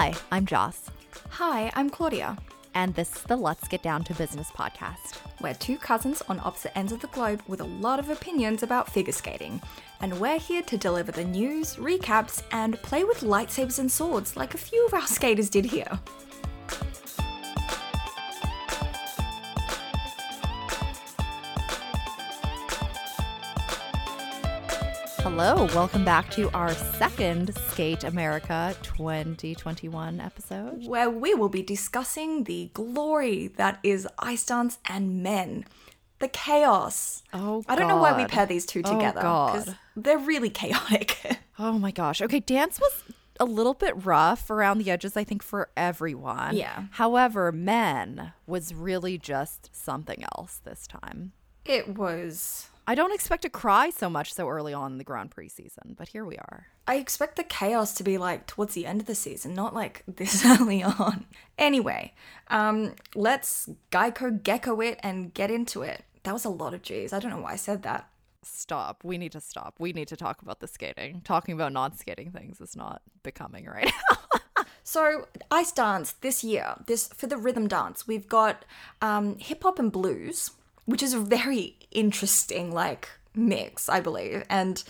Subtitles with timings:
[0.00, 0.86] Hi, I'm Joss,
[1.28, 2.38] Hi, I'm Claudia.
[2.74, 5.18] and this is the Let's Get Down to Business podcast.
[5.42, 8.90] We're two cousins on opposite ends of the globe with a lot of opinions about
[8.90, 9.60] figure skating.
[10.00, 14.54] And we're here to deliver the news, recaps, and play with lightsabers and swords like
[14.54, 16.00] a few of our skaters did here.
[25.42, 30.86] Hello, welcome back to our second Skate America 2021 episode.
[30.86, 35.64] Where we will be discussing the glory that is ice dance and men.
[36.18, 37.22] The chaos.
[37.32, 39.22] Oh, I don't know why we pair these two oh, together.
[39.22, 39.76] God.
[39.96, 41.16] they're really chaotic.
[41.58, 42.20] Oh my gosh.
[42.20, 43.04] Okay, dance was
[43.38, 46.54] a little bit rough around the edges, I think, for everyone.
[46.54, 46.84] Yeah.
[46.90, 51.32] However, men was really just something else this time.
[51.64, 55.30] it was I don't expect to cry so much so early on in the Grand
[55.30, 56.66] Prix season, but here we are.
[56.86, 60.02] I expect the chaos to be like towards the end of the season, not like
[60.08, 61.26] this early on.
[61.58, 62.14] Anyway,
[62.48, 66.04] um, let's Geico gecko it and get into it.
[66.24, 67.12] That was a lot of G's.
[67.12, 68.08] I don't know why I said that.
[68.42, 69.04] Stop.
[69.04, 69.74] We need to stop.
[69.78, 71.20] We need to talk about the skating.
[71.24, 74.16] Talking about non skating things is not becoming right now.
[74.82, 78.64] So ice dance this year, this for the rhythm dance, we've got
[79.00, 80.50] um, hip hop and blues,
[80.84, 84.82] which is a very interesting like mix, I believe, and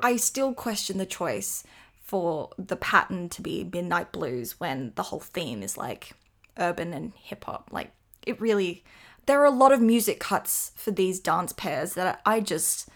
[0.00, 1.64] I still question the choice
[2.02, 6.12] for the pattern to be midnight blues when the whole theme is like
[6.58, 7.68] urban and hip hop.
[7.72, 7.90] Like
[8.26, 8.84] it really,
[9.26, 12.88] there are a lot of music cuts for these dance pairs that I just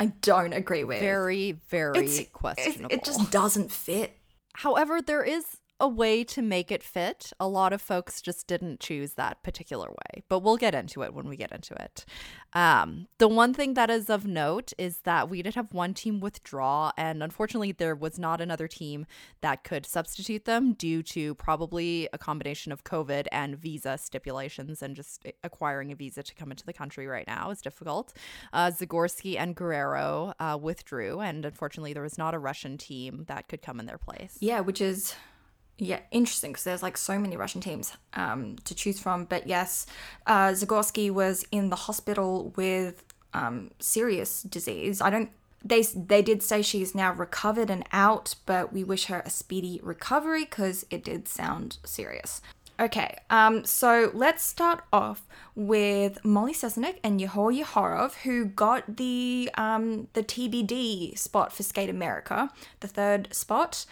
[0.00, 0.98] I don't agree with.
[1.00, 2.92] very, very It's- it- questionable.
[2.94, 4.18] it just doesn't fit.
[4.54, 5.44] However, there is
[5.82, 7.32] a way to make it fit.
[7.40, 11.12] A lot of folks just didn't choose that particular way, but we'll get into it
[11.12, 12.04] when we get into it.
[12.52, 16.20] Um, the one thing that is of note is that we did have one team
[16.20, 19.06] withdraw, and unfortunately, there was not another team
[19.40, 24.94] that could substitute them due to probably a combination of COVID and visa stipulations, and
[24.94, 28.12] just acquiring a visa to come into the country right now is difficult.
[28.52, 33.48] Uh, Zagorski and Guerreiro uh, withdrew, and unfortunately, there was not a Russian team that
[33.48, 34.36] could come in their place.
[34.38, 35.16] Yeah, which is
[35.82, 39.24] yeah interesting because there's like so many Russian teams um, to choose from.
[39.24, 39.86] But yes,
[40.26, 43.02] uh, Zagorski was in the hospital with
[43.34, 45.00] um, serious disease.
[45.00, 45.30] I don't.
[45.64, 49.80] They they did say she's now recovered and out, but we wish her a speedy
[49.82, 52.40] recovery because it did sound serious.
[52.80, 59.50] Okay, um, so let's start off with Molly Cesanek and Yehor Yehorov, who got the
[59.56, 62.50] um, the TBD spot for Skate America,
[62.80, 63.84] the third spot,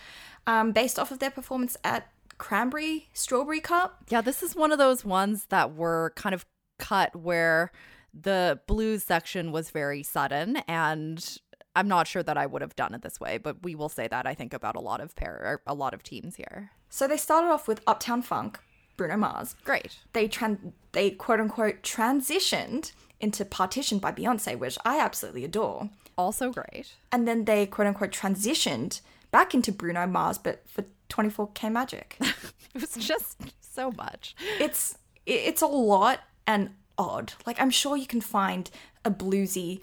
[0.50, 4.04] um, based off of their performance at Cranberry Strawberry Cup.
[4.08, 6.44] Yeah, this is one of those ones that were kind of
[6.78, 7.70] cut where
[8.12, 11.38] the blues section was very sudden and
[11.76, 14.08] I'm not sure that I would have done it this way, but we will say
[14.08, 16.70] that I think about a lot of pair or a lot of teams here.
[16.88, 18.58] So they started off with Uptown Funk,
[18.96, 19.54] Bruno Mars.
[19.64, 19.98] Great.
[20.12, 22.90] They tran- they quote unquote transitioned
[23.20, 25.90] into Partition by Beyonce, which I absolutely adore.
[26.18, 26.96] Also great.
[27.12, 32.18] and then they quote unquote transitioned back into Bruno Mars, but for 24K Magic.
[32.72, 34.36] It was just so much.
[34.60, 34.96] it's
[35.26, 37.32] it's a lot and odd.
[37.44, 38.70] Like I'm sure you can find
[39.04, 39.80] a bluesy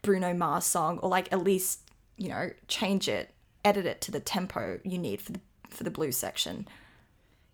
[0.00, 1.80] Bruno Mars song, or like at least
[2.16, 3.32] you know change it,
[3.66, 6.66] edit it to the tempo you need for the for the blues section.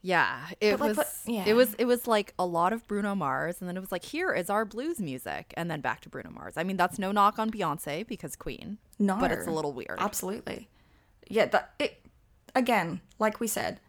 [0.01, 1.45] Yeah, it like, was what- yeah.
[1.45, 4.05] it was it was like a lot of Bruno Mars and then it was like
[4.05, 6.55] here is our blues music and then back to Bruno Mars.
[6.57, 8.79] I mean, that's no knock on Beyonce because Queen.
[9.01, 9.97] No, But it's a little weird.
[9.99, 10.69] Absolutely,
[11.29, 11.47] yeah.
[11.47, 12.01] That it
[12.55, 13.81] again, like we said,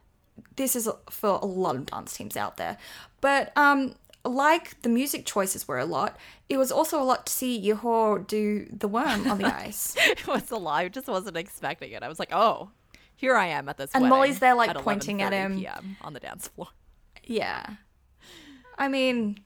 [0.56, 2.78] this is for a lot of dance teams out there.
[3.22, 3.96] But um,
[4.26, 6.18] like the music choices were a lot,
[6.50, 9.96] it was also a lot to see Yehor do the worm on the ice.
[9.98, 10.84] it was a lie.
[10.84, 12.04] I just wasn't expecting it.
[12.04, 12.70] I was like, oh,
[13.16, 13.92] here I am at this.
[13.94, 15.60] And Molly's there, like, at pointing at him.
[15.60, 16.68] PM on the dance floor.
[17.24, 17.66] Yeah.
[18.78, 19.40] I mean,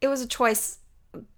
[0.00, 0.78] it was a choice.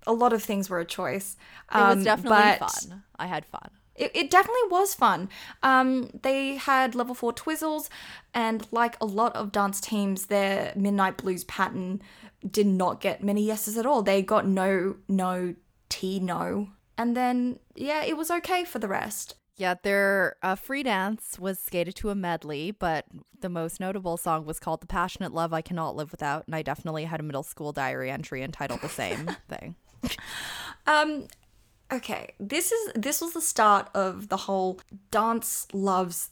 [0.07, 1.37] A lot of things were a choice.
[1.73, 3.03] It was Um, definitely fun.
[3.19, 3.71] I had fun.
[3.99, 5.29] It, it definitely was fun.
[5.63, 7.89] Um, they had level four twizzles,
[8.33, 12.01] and like a lot of dance teams, their midnight blues pattern
[12.49, 14.03] did not get many yeses at all.
[14.03, 15.55] They got no, no,
[15.89, 19.35] T, no, and then yeah, it was okay for the rest.
[19.57, 23.07] Yeah, their uh, free dance was skated to a medley, but
[23.41, 26.63] the most notable song was called "The Passionate Love I Cannot Live Without," and I
[26.63, 29.75] definitely had a middle school diary entry entitled the same thing.
[30.87, 31.27] Um,
[31.93, 34.81] okay, this is this was the start of the whole
[35.11, 36.31] dance loves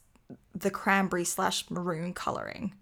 [0.54, 2.74] the cranberry slash maroon coloring.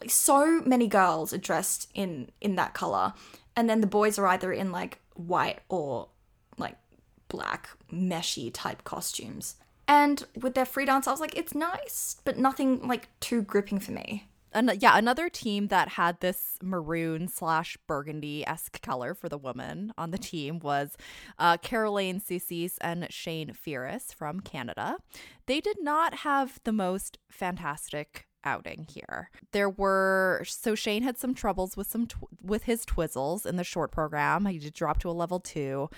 [0.00, 3.14] Like, so many girls are dressed in in that color,
[3.56, 6.08] and then the boys are either in like white or
[6.56, 6.76] like
[7.28, 9.56] black meshy type costumes.
[9.86, 13.80] And with their free dance, I was like, it's nice, but nothing like too gripping
[13.80, 14.27] for me.
[14.52, 19.92] An- yeah, another team that had this maroon slash burgundy esque color for the woman
[19.98, 20.96] on the team was
[21.38, 24.96] uh, Carolane Soucisse and Shane Firus from Canada.
[25.46, 29.30] They did not have the most fantastic outing here.
[29.52, 33.64] There were so Shane had some troubles with some tw- with his twizzles in the
[33.64, 34.46] short program.
[34.46, 35.90] He did drop to a level two.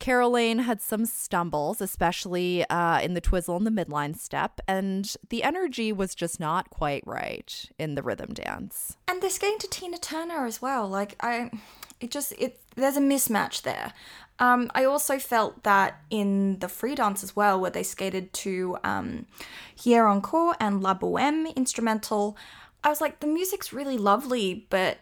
[0.00, 5.42] Carolane had some stumbles, especially uh, in the twizzle and the midline step, and the
[5.42, 8.96] energy was just not quite right in the rhythm dance.
[9.06, 10.88] And they're skating to Tina Turner as well.
[10.88, 11.50] Like I,
[12.00, 13.92] it just it there's a mismatch there.
[14.38, 18.78] Um, I also felt that in the free dance as well, where they skated to
[18.82, 19.26] um,
[19.74, 22.38] Hier Encore and La Boheme instrumental,
[22.82, 24.96] I was like, the music's really lovely, but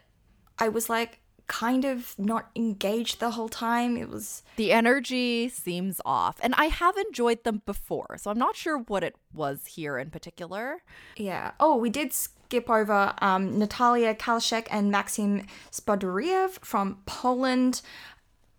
[0.58, 3.96] I was like, kind of not engaged the whole time.
[3.96, 8.54] It was The energy seems off, and I have enjoyed them before, so I'm not
[8.54, 10.82] sure what it was here in particular.
[11.16, 11.52] yeah.
[11.58, 17.82] Oh, we did skip over um, Natalia Kaliszek and Maxim Spodyriev from Poland.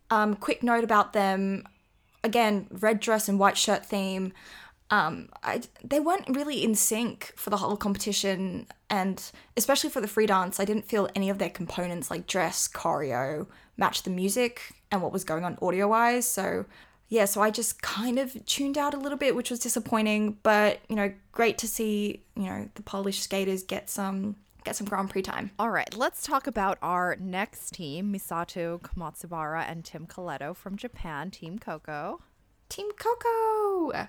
[0.09, 1.63] Um, quick note about them.
[2.23, 4.33] Again, red dress and white shirt theme.
[4.91, 9.21] Um, I, they weren't really in sync for the whole competition, and
[9.55, 13.45] especially for the free dance, I didn't feel any of their components like dress, choreo,
[13.77, 16.27] match the music and what was going on audio wise.
[16.27, 16.65] So,
[17.07, 20.37] yeah, so I just kind of tuned out a little bit, which was disappointing.
[20.43, 24.87] But you know, great to see you know the Polish skaters get some get some
[24.87, 25.51] Grand Prix time.
[25.59, 31.31] All right, let's talk about our next team Misato Komatsubara and Tim Koleto from Japan,
[31.31, 32.21] Team Coco.
[32.69, 34.07] Team Coco.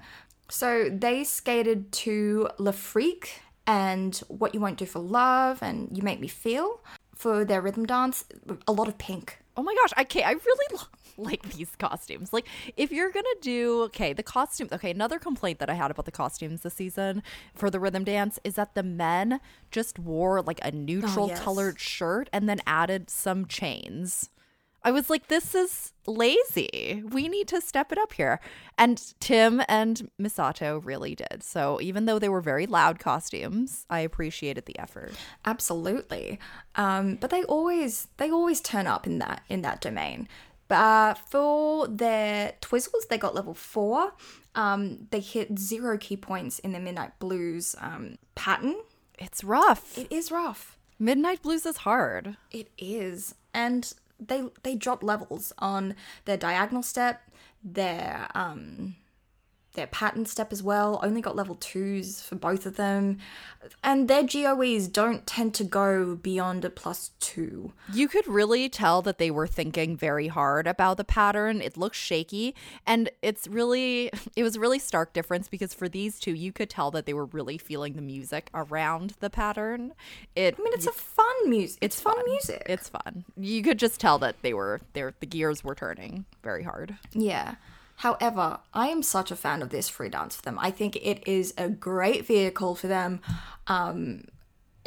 [0.50, 6.02] So they skated to Le Freak and What You Won't Do for Love and You
[6.02, 6.80] Make Me Feel
[7.14, 8.24] for their rhythm dance.
[8.66, 9.38] A lot of pink.
[9.56, 10.26] Oh my gosh, I can't.
[10.26, 10.86] I really lo-
[11.18, 12.32] like these costumes.
[12.32, 14.72] Like, if you're gonna do okay, the costumes.
[14.72, 17.22] Okay, another complaint that I had about the costumes this season
[17.54, 21.40] for the rhythm dance is that the men just wore like a neutral oh, yes.
[21.40, 24.30] colored shirt and then added some chains.
[24.82, 27.02] I was like, this is lazy.
[27.06, 28.40] We need to step it up here.
[28.78, 31.42] And Tim and Misato really did.
[31.42, 35.12] So even though they were very loud costumes, I appreciated the effort.
[35.44, 36.38] Absolutely.
[36.76, 40.28] Um, but they always they always turn up in that in that domain.
[40.68, 44.12] But uh, for their Twizzles, they got level four.
[44.54, 48.76] Um, they hit zero key points in the Midnight Blues um, pattern.
[49.18, 49.98] It's rough.
[49.98, 50.78] It is rough.
[50.96, 52.36] Midnight Blues is hard.
[52.52, 55.94] It is, and they they drop levels on
[56.24, 57.22] their diagonal step,
[57.62, 58.96] their um,
[59.74, 61.00] their pattern step as well.
[61.02, 63.18] Only got level twos for both of them,
[63.84, 67.72] and their GOEs don't tend to go beyond a plus two.
[67.92, 71.60] You could really tell that they were thinking very hard about the pattern.
[71.60, 72.54] It looks shaky
[72.86, 76.70] and it's really it was a really stark difference because for these two you could
[76.70, 79.92] tell that they were really feeling the music around the pattern.
[80.34, 81.78] It I mean, it's a fun music.
[81.82, 82.24] It's, fun, fun.
[82.26, 82.62] music.
[82.66, 83.24] it's fun.
[83.36, 86.96] You could just tell that they were they the gears were turning very hard.
[87.12, 87.56] Yeah.
[88.00, 90.58] However, I am such a fan of this free dance for them.
[90.58, 93.20] I think it is a great vehicle for them,
[93.66, 94.24] um,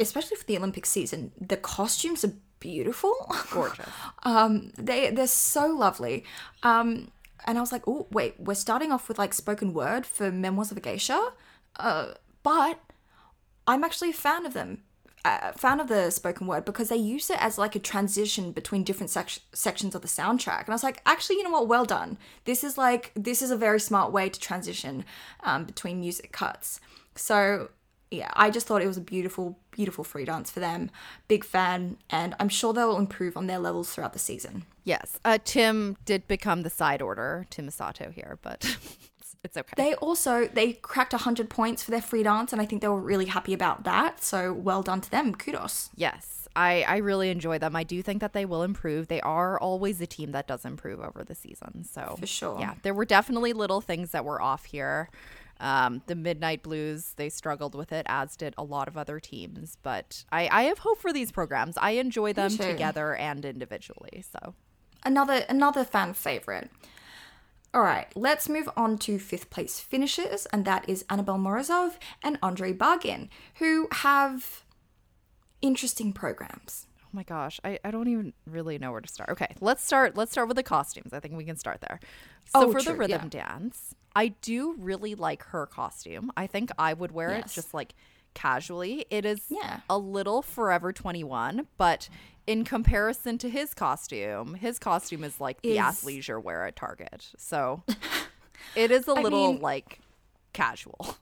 [0.00, 1.30] especially for the Olympic season.
[1.40, 3.14] The costumes are beautiful.
[3.52, 3.86] Gorgeous.
[4.24, 6.24] um, they they're so lovely.
[6.64, 7.12] Um,
[7.44, 10.72] and I was like, oh wait, we're starting off with like spoken word for Memoirs
[10.72, 11.34] of a Geisha,
[11.76, 12.80] uh, but
[13.68, 14.82] I'm actually a fan of them.
[15.24, 18.84] Uh, fan of the spoken word because they use it as like a transition between
[18.84, 20.60] different sec- sections of the soundtrack.
[20.60, 21.66] And i was like actually you know what?
[21.66, 22.18] Well done.
[22.44, 25.04] This is like this is a very smart way to transition
[25.42, 26.80] um, between music cuts.
[27.14, 27.70] So
[28.10, 30.90] yeah i just thought it was a beautiful beautiful free dance for them.
[31.26, 34.64] Big fan and i'm sure they'll improve on their levels throughout the season.
[34.84, 35.18] Yes.
[35.24, 38.76] Uh, Tim did become the side order to Misato here, but
[39.44, 39.72] it's, okay.
[39.76, 43.00] they also they cracked 100 points for their free dance and i think they were
[43.00, 47.58] really happy about that so well done to them kudos Yes, I, I really enjoy
[47.58, 47.74] them.
[47.74, 49.08] I do think that they will improve.
[49.08, 51.84] They are always a team that does improve over the season.
[51.84, 52.58] So For sure.
[52.60, 55.08] yeah, there were definitely little things that were off here.
[55.60, 59.78] Um, the Midnight Blues, they struggled with it, as did a lot of other teams.
[59.82, 61.76] But I, I have hope for these programs.
[61.76, 64.24] I enjoy them together and individually.
[64.30, 64.54] So
[65.04, 66.70] another another fan favorite.
[67.74, 72.38] All right, let's move on to fifth place finishers, and that is Annabelle Morozov and
[72.40, 74.62] Andrei Bagin, who have
[75.60, 76.86] interesting programs.
[77.02, 79.30] Oh my gosh, I, I don't even really know where to start.
[79.30, 81.12] Okay, let's start let's start with the costumes.
[81.12, 81.98] I think we can start there.
[82.46, 83.42] So Oh, for the rhythm yeah.
[83.46, 86.30] dance, I do really like her costume.
[86.36, 87.94] I think I would wear it just like
[88.34, 89.04] casually.
[89.10, 89.80] It is Yeah.
[89.90, 92.08] a little forever 21, but
[92.46, 97.28] in comparison to his costume, his costume is like the Is- athleisure wear at Target.
[97.36, 97.82] So
[98.76, 100.00] it is a little mean- like
[100.52, 101.16] casual.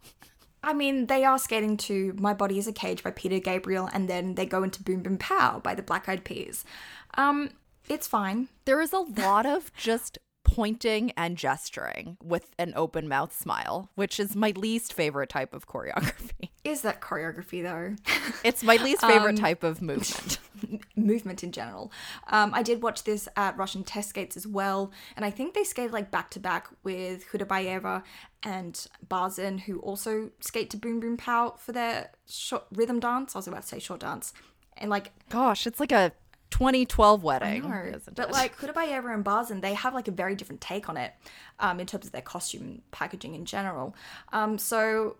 [0.65, 4.09] I mean, they are skating to My Body is a Cage by Peter Gabriel, and
[4.09, 6.65] then they go into Boom Boom Pow by the Black Eyed Peas.
[7.15, 7.51] Um,
[7.89, 8.47] it's fine.
[8.65, 10.19] There is a lot of just
[10.53, 15.67] pointing and gesturing with an open mouth smile, which is my least favorite type of
[15.67, 16.51] choreography.
[16.65, 17.97] Is that choreography though?
[18.45, 20.39] It's my least favorite type of movement.
[20.97, 21.93] movement in general.
[22.29, 25.65] Um, I did watch this at Russian test skates as well, and I think they
[25.65, 28.03] skated like back to back with Hudabayeva
[28.43, 33.35] and Bazin, who also skate to Boom Boom Pow for their short rhythm dance.
[33.35, 34.33] I was about to say short dance,
[34.77, 36.13] and like Gosh, it's like a
[36.53, 37.69] 2012 wedding.
[37.69, 38.33] no, isn't but it?
[38.33, 41.13] like Hudabayeva and Bazin, they have like a very different take on it,
[41.59, 43.97] um, in terms of their costume and packaging in general.
[44.33, 45.17] Um, so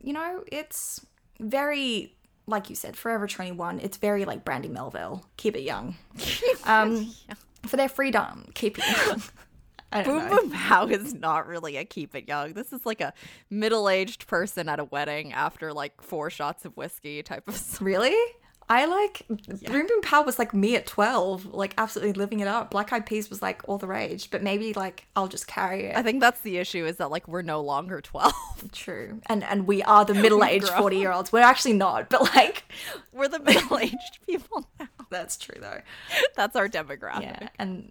[0.00, 1.04] you know, it's
[1.38, 2.14] very
[2.46, 3.80] like you said, Forever 21.
[3.80, 5.24] It's very like Brandy Melville.
[5.36, 5.96] Keep it young.
[6.64, 7.12] Um,
[7.66, 9.22] for their freedom, keep it young.
[10.04, 10.36] Boom know.
[10.36, 12.52] Boom Pow is not really a keep it young.
[12.52, 13.12] This is like a
[13.48, 17.78] middle aged person at a wedding after like four shots of whiskey type of song.
[17.86, 18.16] Really?
[18.70, 22.70] I like Boom Boom Pow was like me at 12, like absolutely living it up.
[22.70, 25.96] Black Eyed Peas was like all the rage, but maybe like I'll just carry it.
[25.96, 28.32] I think that's the issue is that like we're no longer 12.
[28.72, 29.20] True.
[29.26, 31.32] And and we are the middle-aged 40-year-olds.
[31.32, 32.62] We're actually not, but like
[33.12, 34.86] we're the middle aged people now.
[35.10, 35.80] that's true though.
[36.36, 37.22] That's our demographic.
[37.22, 37.90] Yeah, and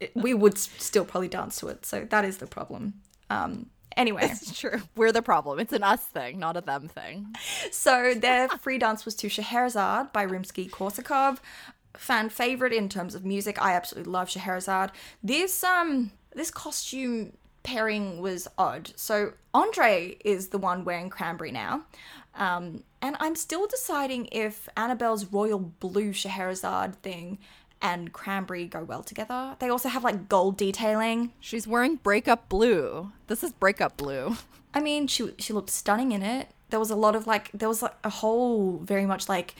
[0.00, 1.84] it, we would still probably dance to it.
[1.84, 2.94] So that is the problem.
[3.28, 3.66] Um
[3.96, 4.82] anyway, It's true.
[4.96, 5.58] We're the problem.
[5.58, 7.34] It's an us thing, not a them thing.
[7.70, 11.38] so their free dance was to Scheherazade by Rimsky Korsakov.
[11.96, 13.60] Fan favorite in terms of music.
[13.60, 14.90] I absolutely love Scheherazade.
[15.22, 17.32] This um this costume
[17.64, 18.92] pairing was odd.
[18.96, 21.82] So Andrei is the one wearing cranberry now.
[22.34, 27.38] Um, and I'm still deciding if Annabelle's royal blue Scheherazade thing
[27.80, 29.56] and cranberry go well together.
[29.58, 31.32] They also have like gold detailing.
[31.40, 33.12] She's wearing breakup blue.
[33.26, 34.36] This is breakup blue.
[34.74, 36.48] I mean, she she looked stunning in it.
[36.70, 39.54] There was a lot of like there was like a whole very much like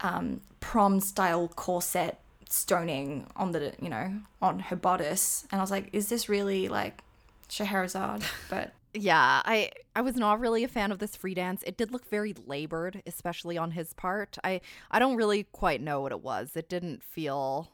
[0.00, 5.70] um prom style corset stoning on the you know on her bodice, and I was
[5.70, 7.02] like, is this really like
[7.48, 8.22] Scheherazade?
[8.50, 11.62] But Yeah, I I was not really a fan of this free dance.
[11.64, 14.36] It did look very labored, especially on his part.
[14.42, 16.56] I I don't really quite know what it was.
[16.56, 17.70] It didn't feel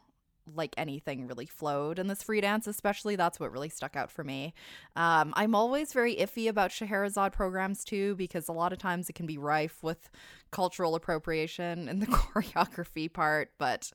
[0.55, 4.23] like anything really flowed in this free dance, especially that's what really stuck out for
[4.23, 4.55] me.
[4.95, 9.15] Um, I'm always very iffy about Scheherazade programs too, because a lot of times it
[9.15, 10.09] can be rife with
[10.53, 13.91] cultural appropriation in the choreography part, but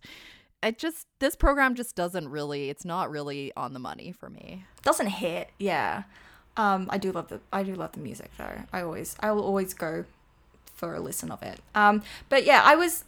[0.62, 4.66] it just this program just doesn't really it's not really on the money for me.
[4.84, 5.50] doesn't hit.
[5.58, 6.04] Yeah,
[6.58, 8.64] um, I do love the I do love the music though.
[8.74, 10.06] I always I will always go
[10.76, 11.60] for a listen of it.
[11.76, 13.06] Um, but yeah, I was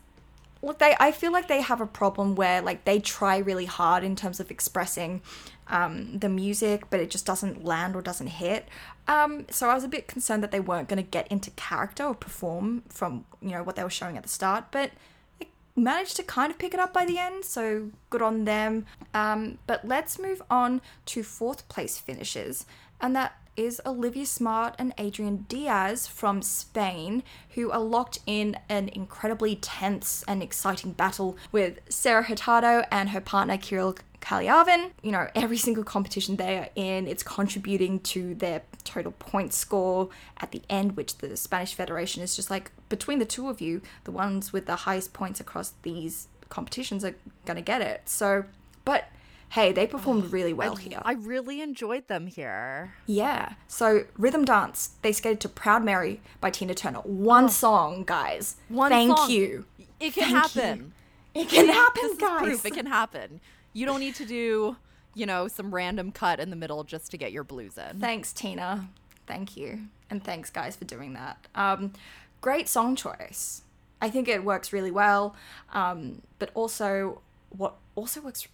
[0.62, 4.04] look they I feel like they have a problem where like they try really hard
[4.04, 5.22] in terms of expressing
[5.68, 8.68] um, the music, but it just doesn't land or doesn't hit.
[9.08, 12.04] Um, so I was a bit concerned that they weren't going to get into character
[12.04, 14.92] or perform from you know what they were showing at the start, but
[15.40, 17.44] they managed to kind of pick it up by the end.
[17.46, 18.86] So good on them.
[19.14, 22.66] Um, but let's move on to fourth place finishes,
[23.02, 27.24] and that is Olivia Smart and Adrian Diaz from Spain,
[27.56, 33.22] who are locked in an incredibly tense and exciting battle with Sarah Hurtado and her
[33.22, 34.92] partner Kirill Khaliavin.
[35.04, 40.10] You know, every single competition they are in, it's contributing to their total point score
[40.38, 43.82] at the end, which the Spanish Federation is just like, between the two of you,
[44.06, 48.10] the ones with the highest points across these competitions are going to get it.
[48.10, 48.46] So,
[48.86, 49.06] but
[49.54, 51.00] hey, they performed really well here.
[51.06, 52.96] I really enjoyed them here.
[53.06, 53.54] Yeah.
[53.68, 57.02] So rhythm dance, they skated to Proud Mary by Tina Turner.
[57.02, 58.56] One song, guys.
[58.68, 59.30] One Thank song.
[59.30, 59.66] you.
[60.00, 60.62] It can Thank you.
[60.62, 60.94] happen.
[61.36, 62.40] It can happen, This is guys.
[62.42, 63.42] proof it can happen.
[63.74, 64.76] You don't need to do,
[65.14, 68.00] you know, some random cut in the middle just to get your blues in.
[68.00, 68.90] Thanks, Tina.
[69.28, 69.82] Thank you.
[70.10, 71.48] And thanks, guys, for doing that.
[71.54, 71.94] Um,
[72.42, 73.62] great song choice.
[74.02, 75.36] I think it works really well.
[75.74, 78.48] Um, but also, what also works,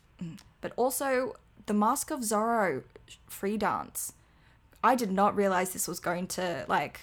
[0.62, 1.34] but also
[1.66, 2.84] the Mask of Zorro
[3.28, 4.14] free dance.
[4.84, 7.00] I did not realize this was going to like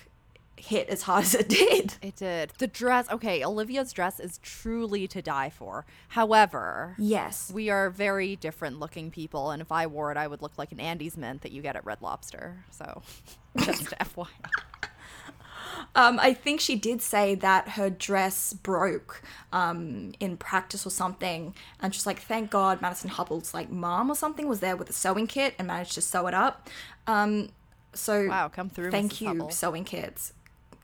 [0.56, 1.94] hit as hard as it did.
[2.00, 2.52] It did.
[2.58, 5.84] The dress, okay, Olivia's dress is truly to die for.
[6.08, 7.50] However, Yes.
[7.52, 10.72] we are very different looking people, and if I wore it, I would look like
[10.72, 12.64] an Andes mint that you get at Red Lobster.
[12.70, 13.02] So,
[13.58, 14.26] just FYI.
[15.94, 21.54] Um, I think she did say that her dress broke um, in practice or something,
[21.80, 24.92] and she's like, "Thank God, Madison Hubbell's like mom or something was there with a
[24.92, 26.68] sewing kit and managed to sew it up."
[27.06, 27.48] Um,
[27.94, 29.20] so Wow, come through, Thank Mrs.
[29.20, 29.52] you, Hubbell.
[29.52, 30.32] sewing kits.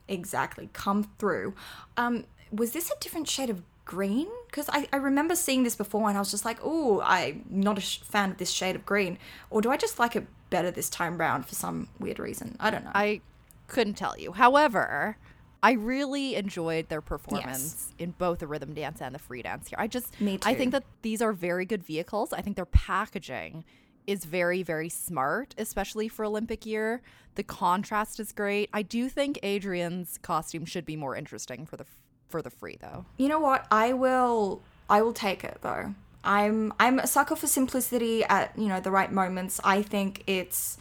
[0.07, 1.53] Exactly, come through.
[1.97, 4.27] Um, was this a different shade of green?
[4.47, 7.77] Because I, I remember seeing this before, and I was just like, "Oh, I'm not
[7.77, 9.17] a sh- fan of this shade of green,"
[9.49, 12.55] or do I just like it better this time round for some weird reason?
[12.59, 12.91] I don't know.
[12.93, 13.21] I
[13.67, 14.33] couldn't tell you.
[14.33, 15.17] However,
[15.61, 19.77] I really enjoyed their performance in both the rhythm dance and the free dance here.
[19.79, 20.49] I just Me too.
[20.49, 22.33] I think that these are very good vehicles.
[22.33, 23.63] I think their packaging
[24.05, 27.01] is very very smart, especially for Olympic year.
[27.35, 28.69] The contrast is great.
[28.73, 31.85] I do think Adrian's costume should be more interesting for the
[32.27, 33.05] for the free though.
[33.17, 33.65] You know what?
[33.71, 35.95] I will I will take it though.
[36.25, 39.61] I'm I'm a sucker for simplicity at, you know, the right moments.
[39.63, 40.77] I think it's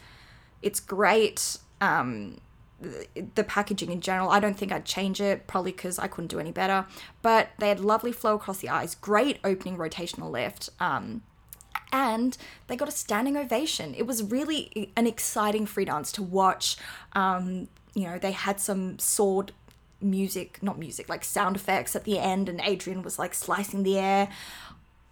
[0.61, 1.59] it's great.
[1.81, 2.39] Um
[3.35, 6.41] the, packaging in general, I don't think I'd change it, probably because I couldn't do
[6.41, 6.87] any better.
[7.23, 10.71] But they had lovely flow across the eyes, great opening rotational lift.
[10.81, 11.23] Um,
[11.93, 12.37] and
[12.67, 13.95] they got a standing ovation.
[13.95, 16.77] It was really an exciting free dance to watch.
[17.13, 19.53] Um, you know, they had some sword
[20.01, 23.99] music, not music, like sound effects at the end, and Adrian was like slicing the
[23.99, 24.29] air.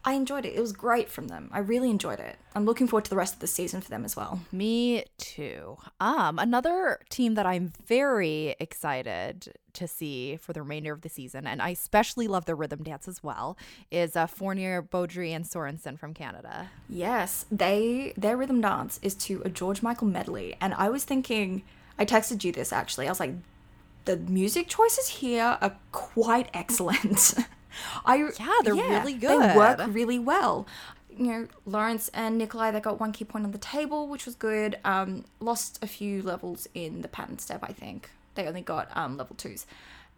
[0.03, 0.55] I enjoyed it.
[0.55, 1.51] It was great from them.
[1.53, 2.37] I really enjoyed it.
[2.55, 4.41] I'm looking forward to the rest of the season for them as well.
[4.51, 5.77] Me too.
[6.01, 11.47] Um, another team that I'm very excited to see for the remainder of the season,
[11.47, 13.59] and I especially love their rhythm dance as well,
[13.91, 16.71] is uh, Fournier, Beaudry, and Sorensen from Canada.
[16.89, 21.63] Yes, they their rhythm dance is to a George Michael medley, and I was thinking,
[21.99, 23.07] I texted you this actually.
[23.07, 23.35] I was like,
[24.07, 27.35] the music choices here are quite excellent.
[28.05, 29.43] I Yeah, they're really good.
[29.43, 30.67] They work really well.
[31.11, 34.35] You know, Laurence and Nikolaj, they got one key point on the table, which was
[34.35, 34.79] good.
[34.85, 38.11] Um, lost a few levels in the pattern step, I think.
[38.37, 39.67] They only got um, level twos,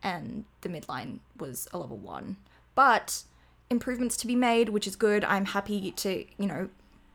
[0.02, 2.36] and the midline was a level one.
[2.74, 3.24] But
[3.70, 5.24] improvements to be made, which is good.
[5.24, 6.68] I'm happy to, you know,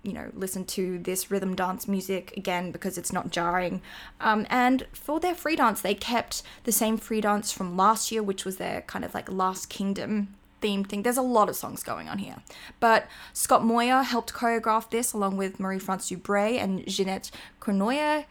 [0.08, 3.82] you know, listen to this rhythm dance music again because it's not jarring.
[4.22, 8.24] Um, and for their free dance, they kept the same free dance from last year,
[8.24, 10.30] which was their kind of like Last Kingdom
[10.62, 11.04] themed thing.
[11.04, 12.38] There's a lot of songs going on here.
[12.80, 18.26] But Scott Moir helped choreograph this along with Marie France Dubreuil and Jeanette Cornoyer.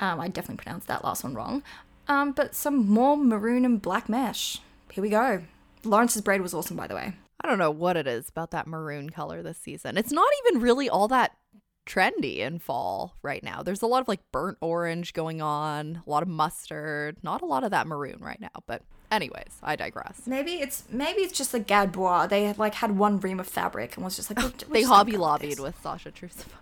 [0.00, 1.62] Um, I definitely pronounced that last one wrong.
[2.08, 4.62] Um, but some more maroon and black mesh.
[4.90, 5.42] Here we go.
[5.84, 7.12] Laurence's braid was awesome, by the way.
[7.42, 9.96] I don't know what it is about that maroon color this season.
[9.96, 11.36] It's not even really all that
[11.86, 13.62] trendy in fall right now.
[13.62, 17.46] There's a lot of like burnt orange going on, a lot of mustard, not a
[17.46, 18.50] lot of that maroon right now.
[18.66, 20.22] But anyways, I digress.
[20.26, 22.28] Maybe it's maybe it's just the Gadbois.
[22.28, 25.60] They had like had one ream of fabric and was just like They hobby lobbied
[25.60, 26.44] with Sasha Trusova.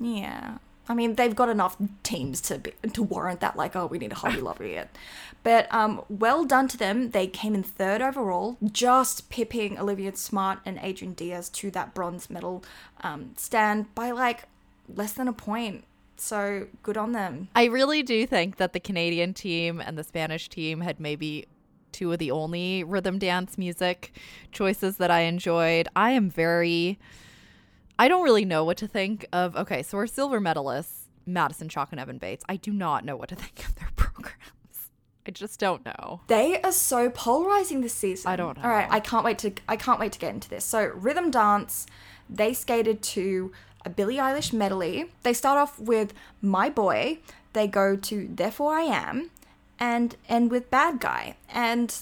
[0.00, 0.58] Yeah,
[0.88, 3.56] I mean they've got enough teams to be, to warrant that.
[3.56, 4.88] Like oh we need a hobby lobby it.
[5.44, 7.10] But um, well done to them.
[7.10, 12.28] They came in third overall, just pipping Olivia Smart and Adrian Diaz to that bronze
[12.28, 12.64] medal
[13.02, 14.44] um, stand by like
[14.92, 15.84] less than a point.
[16.16, 17.48] So good on them.
[17.54, 21.46] I really do think that the Canadian team and the Spanish team had maybe
[21.92, 24.12] two of the only rhythm dance music
[24.52, 25.88] choices that I enjoyed.
[25.94, 26.98] I am very
[27.98, 31.88] I don't really know what to think of okay, so our silver medalists, Madison Chock
[31.90, 32.44] and Evan Bates.
[32.48, 34.38] I do not know what to think of their programs.
[35.26, 36.22] I just don't know.
[36.28, 38.30] They are so polarizing this season.
[38.30, 38.88] I don't All right.
[38.90, 40.64] I can't wait to I can't wait to get into this.
[40.64, 41.86] So rhythm dance,
[42.30, 43.52] they skated to
[43.84, 45.10] a Billie Eilish medley.
[45.22, 47.18] They start off with My Boy.
[47.52, 49.30] They go to Therefore I Am,
[49.78, 51.36] and end with Bad Guy.
[51.48, 51.94] And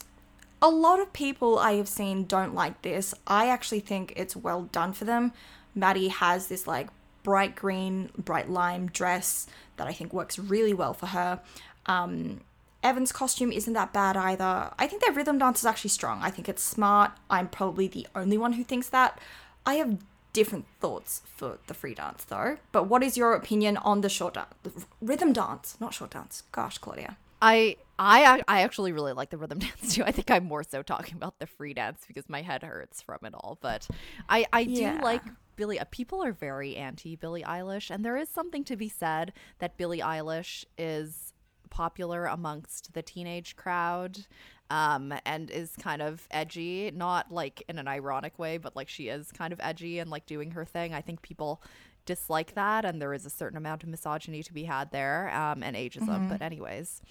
[0.60, 3.14] a lot of people I have seen don't like this.
[3.26, 5.32] I actually think it's well done for them.
[5.76, 6.88] Maddie has this like
[7.22, 11.40] bright green, bright lime dress that I think works really well for her.
[11.86, 12.40] Um,
[12.82, 14.70] Evan's costume isn't that bad either.
[14.78, 16.20] I think their rhythm dance is actually strong.
[16.22, 17.12] I think it's smart.
[17.28, 19.20] I'm probably the only one who thinks that.
[19.64, 19.98] I have
[20.32, 22.58] different thoughts for the free dance though.
[22.70, 24.54] But what is your opinion on the short dance?
[25.00, 26.42] Rhythm dance, not short dance.
[26.52, 27.16] Gosh, Claudia.
[27.42, 30.04] I I I actually really like the rhythm dance too.
[30.04, 33.18] I think I'm more so talking about the free dance because my head hurts from
[33.24, 33.58] it all.
[33.60, 33.88] But
[34.28, 35.00] I I do Yeah.
[35.02, 35.22] like
[35.56, 35.80] Billie.
[35.90, 40.00] People are very anti Billie Eilish, and there is something to be said that Billie
[40.00, 41.32] Eilish is
[41.70, 44.26] popular amongst the teenage crowd.
[44.68, 49.06] Um, and is kind of edgy, not like in an ironic way, but like she
[49.06, 50.92] is kind of edgy and like doing her thing.
[50.92, 51.62] I think people
[52.06, 55.62] dislike that, and there is a certain amount of misogyny to be had there, um,
[55.62, 56.28] and ageism.
[56.28, 57.02] But anyways,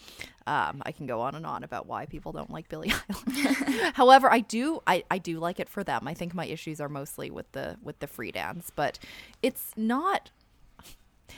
[0.47, 3.93] um, I can go on and on about why people don't like Billie Eilish.
[3.93, 6.07] However, I do I, I do like it for them.
[6.07, 8.97] I think my issues are mostly with the with the free dance, but
[9.43, 10.31] it's not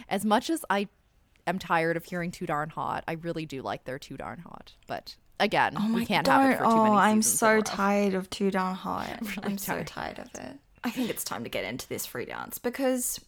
[0.08, 0.88] as much as I
[1.46, 3.04] am tired of hearing too darn hot.
[3.08, 5.16] I really do like their too darn hot, but.
[5.40, 8.28] Again, we can't have it for too oh, many I'm in a so tired of
[8.28, 9.20] Too Darn Hot.
[9.44, 9.86] I'm so tired.
[9.86, 10.58] tired of it.
[10.84, 13.20] I think it's time to get into this free dance because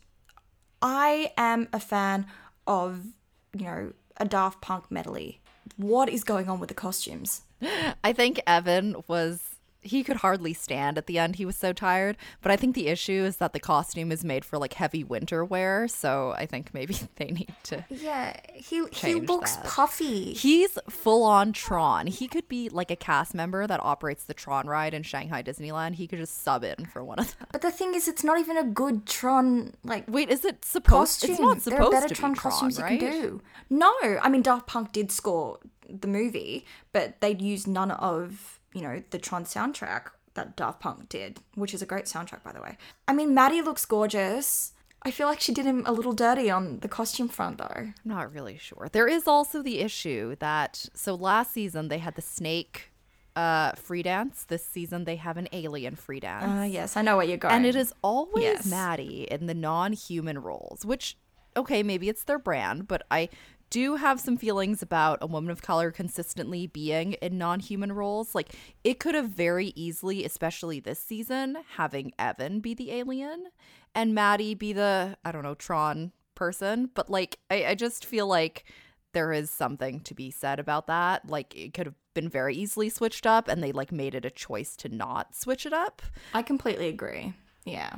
[0.82, 2.26] I am a fan
[2.68, 3.06] of,
[3.54, 5.42] you know, a Daft Punk medley.
[5.78, 7.42] What is going on with the costumes?
[8.04, 9.49] I think Evan was
[9.82, 11.36] he could hardly stand at the end.
[11.38, 12.18] He was so tired.
[12.42, 15.44] But I think the issue is that the costume is made for like heavy winter
[15.46, 15.88] wear.
[15.88, 17.86] So I think maybe they need to.
[17.90, 19.66] Yeah, he he looks that.
[19.66, 20.34] puffy.
[20.34, 22.08] He's full on Tron.
[22.08, 25.96] He could be like a cast member that operates the Tron ride in Shanghai Disneyland.
[25.96, 27.48] He could just sub in for one of them.
[27.52, 31.22] But the thing is, it's not even a good Tron like Wait, is it supposed?
[31.22, 31.32] costume.
[31.32, 32.92] It's not there are supposed better to Tron be Tron, costumes right?
[32.94, 33.42] you can do.
[33.70, 38.82] No, I mean Daft Punk did score the movie, but they'd use none of you
[38.82, 40.04] know the Tron soundtrack
[40.36, 42.78] that Daft Punk did, which is a great soundtrack by the way.
[43.08, 44.74] I mean, Maddie looks gorgeous.
[45.04, 47.72] I feel like she did him a little dirty on the costume front though.
[47.74, 48.90] I'm not really sure.
[48.92, 52.92] There is also the issue that so last season they had the snake
[53.36, 54.44] uh free dance.
[54.44, 56.44] This season they have an alien free dance.
[56.62, 57.54] Uh, yes, I know where you're going.
[57.56, 58.66] and it is always Yes.
[58.66, 61.16] Maddie in the non-human roles, which
[61.56, 63.30] okay, maybe it's their brand, but I
[63.70, 68.34] do have some feelings about a woman of color consistently being in non-human roles.
[68.34, 73.48] Like it could have very easily, especially this season, having Evan be the alien
[73.94, 76.90] and Maddie be the I don't know Tron person.
[76.94, 78.66] But like I, I just feel like
[79.14, 81.28] there is something to be said about that.
[81.28, 84.30] Like it could have been very easily switched up, and they like made it a
[84.32, 86.02] choice to not switch it up.
[86.34, 87.34] I completely agree.
[87.66, 87.98] Yeah.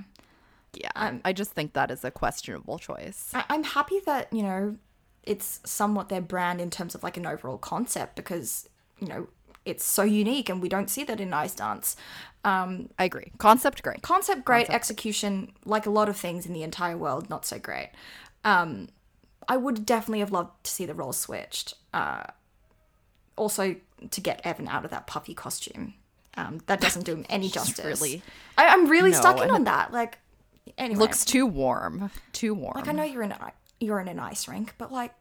[0.74, 3.32] Yeah, I just think that is a questionable choice.
[3.34, 4.78] I- I'm happy that, you know,
[5.24, 8.68] it's somewhat their brand in terms of like an overall concept because,
[9.00, 9.28] you know,
[9.66, 11.96] it's so unique and we don't see that in Ice Dance.
[12.44, 13.32] Um, I agree.
[13.38, 14.02] Concept great.
[14.02, 17.92] concept great, execution, like a lot of things in the entire world, not so great.
[18.44, 18.90] Um,
[19.48, 21.76] I would definitely have loved to see the roles switched.
[21.94, 22.24] Uh,
[23.36, 23.76] also,
[24.10, 25.94] to get Evan out of that puffy costume.
[26.38, 28.02] Um, that doesn't do him any justice.
[28.02, 28.22] really-
[28.58, 29.92] I, I'm really No, stuck in on that.
[29.92, 30.18] Like,
[30.78, 32.10] anyway, Looks too warm.
[32.34, 32.74] Too warm.
[32.76, 35.14] like I know you're in a, you're in an ice rink, but like,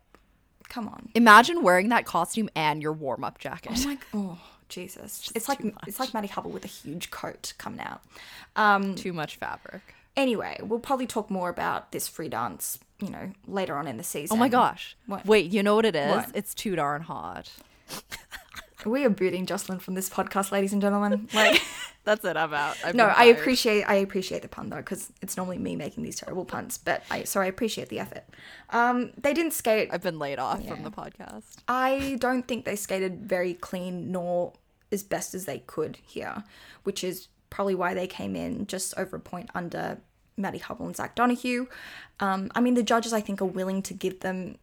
[0.68, 1.08] come on.
[1.14, 3.72] Imagine wearing that costume and your warm up jacket.
[3.76, 5.32] Oh my oh Jesus!
[5.34, 8.02] It's like it's like Maddie Hubbell with a huge coat coming out.
[8.56, 9.82] Um, Too much fabric.
[10.16, 14.04] anyway, we'll probably talk more about this free dance, you know, later on in the
[14.04, 14.36] season.
[14.36, 14.96] Oh my gosh.
[15.06, 15.26] What?
[15.26, 16.10] Wait, you know what it is?
[16.10, 16.30] What?
[16.34, 17.50] It's too darn hot.
[18.86, 21.28] We are booting Jocelyn from this podcast, ladies and gentlemen.
[21.34, 21.62] Like,
[22.04, 22.36] That's it.
[22.36, 22.76] I'm out.
[22.84, 26.16] I've no, I appreciate I appreciate the pun though, because it's normally me making these
[26.16, 26.78] terrible puns.
[26.78, 28.24] But I so I appreciate the effort.
[28.70, 29.90] Um, they didn't skate.
[29.92, 31.56] I've been laid off from the podcast.
[31.68, 34.54] I don't think they skated very clean nor
[34.92, 36.42] as best as they could here,
[36.84, 39.98] which is probably why they came in just over a point under
[40.36, 41.66] Maddie Hubbell and Zach Donohue.
[42.18, 44.58] Um, I mean, the judges, I think, are willing to give them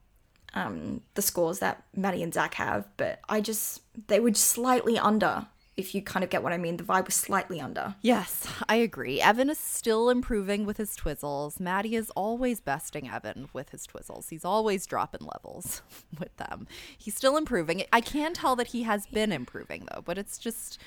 [0.66, 4.98] um, the scores that Maddie and Zach have, but I just, they were just slightly
[4.98, 6.78] under, if you kind of get what I mean.
[6.78, 7.96] The vibe was slightly under.
[8.02, 9.22] Yes, I agree.
[9.22, 11.60] Evan is still improving with his twizzles.
[11.60, 14.30] Maddie is always besting Evan with his twizzles.
[14.30, 15.82] He's always dropping levels
[16.20, 16.68] with them.
[16.98, 17.84] He's still improving.
[17.94, 20.80] I can tell that he has been improving though, but it's just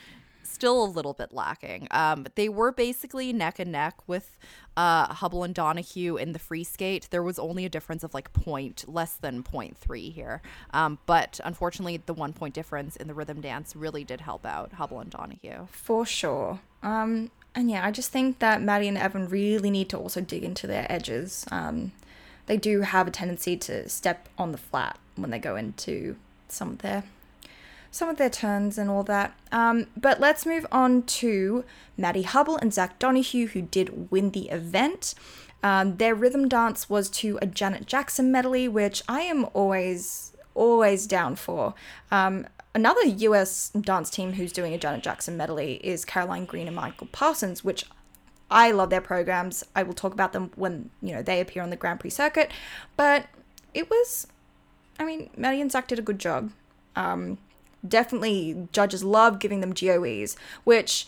[0.42, 1.88] still a little bit lacking.
[1.90, 4.38] Um, they were basically neck and neck with
[4.76, 7.08] uh, Hubbell and Donohue in the free skate.
[7.10, 11.40] There was only a difference of like point less than point three here, um, but
[11.44, 15.10] unfortunately, the one point difference in the rhythm dance really did help out Hubbell and
[15.10, 15.66] Donohue.
[15.70, 16.60] For sure.
[16.82, 20.44] Um, and yeah, I just think that Maddie and Evan really need to also dig
[20.44, 21.44] into their edges.
[21.50, 21.92] Um,
[22.46, 26.16] they do have a tendency to step on the flat when they go into
[26.48, 27.04] some of their
[27.90, 29.38] some of their turns and all that.
[29.50, 31.64] Um, but let's move on to
[31.96, 35.14] Maddie Hubbell and Zach Donohue, who did win the event.
[35.62, 41.06] Um, their rhythm dance was to a Janet Jackson medley, which I am always, always
[41.06, 41.74] down for.
[42.10, 46.76] Um, another US dance team who's doing a Janet Jackson medley is Caroline Green and
[46.76, 47.84] Michael Parsons, which
[48.50, 49.64] I love their programs.
[49.76, 52.50] I will talk about them when you know they appear on the Grand Prix circuit.
[52.96, 53.26] But
[53.74, 54.26] it was,
[54.98, 56.52] I mean, Maddie and Zach did a good job.
[56.96, 57.38] Um,
[57.86, 61.06] definitely, judges love giving them GOEs, which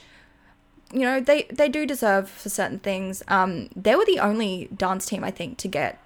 [0.92, 3.22] you know they they do deserve for certain things.
[3.28, 5.98] Um, they were the only dance team I think to get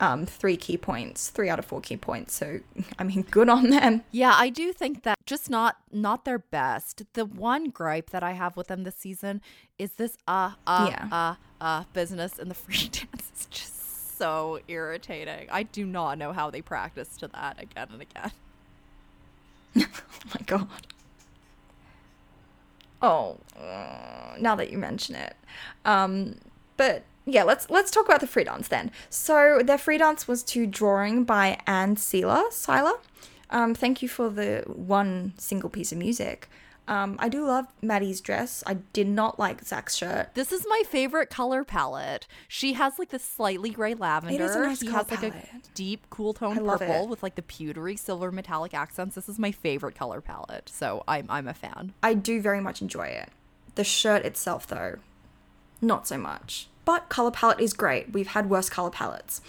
[0.00, 2.34] um, three key points, three out of four key points.
[2.34, 2.60] So
[2.98, 4.02] I mean, good on them.
[4.10, 7.02] Yeah, I do think that just not not their best.
[7.14, 9.40] The one gripe that I have with them this season
[9.78, 11.08] is this uh uh Yeah.
[11.12, 15.48] uh uh business in the free dance is just so irritating.
[15.50, 18.32] I do not know how they practice to that again and again.
[20.26, 20.68] Oh my god.
[23.02, 25.36] Oh, uh, now that you mention it.
[25.84, 26.36] Um,
[26.78, 28.90] but yeah, let's let's talk about the free dance then.
[29.10, 32.44] So their free dance was to drawing by Anne Seiler.
[32.50, 32.94] Seiler.
[33.50, 36.48] Um, thank you for the one single piece of music.
[36.86, 38.62] Um, I do love Maddie's dress.
[38.66, 40.34] I did not like Zach's shirt.
[40.34, 42.26] This is my favorite color palette.
[42.46, 44.34] She has like the slightly gray lavender.
[44.34, 45.70] It is a nice he color has like a palette.
[45.74, 47.08] deep cool tone purple it.
[47.08, 49.14] with like the pewtery silver metallic accents.
[49.14, 50.68] This is my favorite color palette.
[50.72, 51.94] So I'm I'm a fan.
[52.02, 53.30] I do very much enjoy it.
[53.76, 54.96] The shirt itself, though,
[55.80, 56.68] not so much.
[56.84, 58.12] But color palette is great.
[58.12, 59.40] We've had worse color palettes.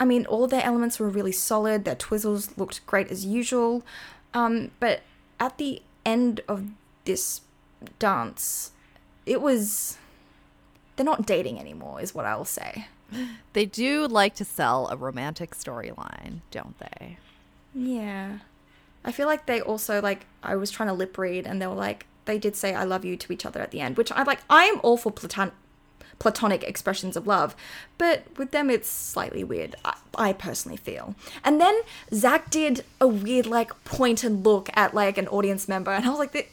[0.00, 1.84] I mean, all their elements were really solid.
[1.84, 3.84] Their twizzles looked great as usual.
[4.32, 5.02] Um, but
[5.38, 6.66] at the end of
[7.04, 7.42] this
[7.98, 8.72] dance,
[9.26, 9.98] it was.
[10.96, 12.86] They're not dating anymore, is what I'll say.
[13.52, 17.18] They do like to sell a romantic storyline, don't they?
[17.74, 18.38] Yeah.
[19.04, 21.74] I feel like they also like I was trying to lip read and they were
[21.74, 24.22] like they did say I love you to each other at the end, which I
[24.22, 25.52] like I am all for platon-
[26.20, 27.56] platonic expressions of love,
[27.98, 29.74] but with them it's slightly weird.
[29.84, 31.16] I, I personally feel.
[31.42, 31.80] And then
[32.14, 36.10] Zach did a weird like point and look at like an audience member and I
[36.10, 36.48] was like "Th-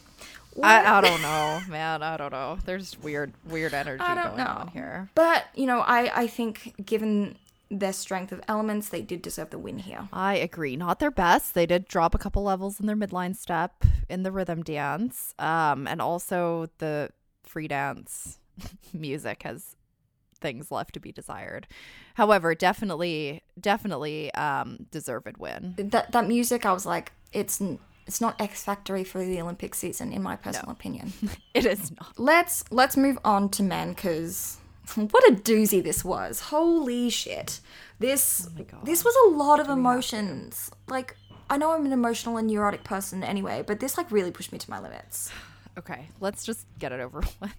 [0.63, 2.01] I, I don't know, man.
[2.01, 2.58] I don't know.
[2.65, 4.45] There's weird weird energy going know.
[4.45, 5.10] on here.
[5.13, 7.38] But, you know, I I think given
[7.69, 10.08] their strength of elements, they did deserve the win here.
[10.13, 10.77] I agree.
[10.77, 11.53] Not their best.
[11.53, 15.36] They did drop a couple levels in their midline step in the rhythm dance.
[15.38, 17.10] Um, and also the
[17.43, 18.39] free dance
[18.93, 19.76] music has
[20.39, 21.67] things left to be desired.
[22.15, 25.76] However, definitely, definitely um deserved win.
[25.78, 27.62] That that music I was like it's
[28.06, 31.13] it's not X Factory for the Olympic season in my personal opinion.
[31.54, 32.13] It is not.
[32.17, 34.58] let's let's move on to men because
[34.96, 37.60] what a doozy this was holy shit
[38.00, 38.48] this
[38.84, 41.17] this was a lot of emotions like
[41.50, 44.58] i know i'm an emotional and neurotic person anyway but this like really pushed me
[44.60, 45.30] to my limits
[45.78, 47.56] Okay, let's just get it over with.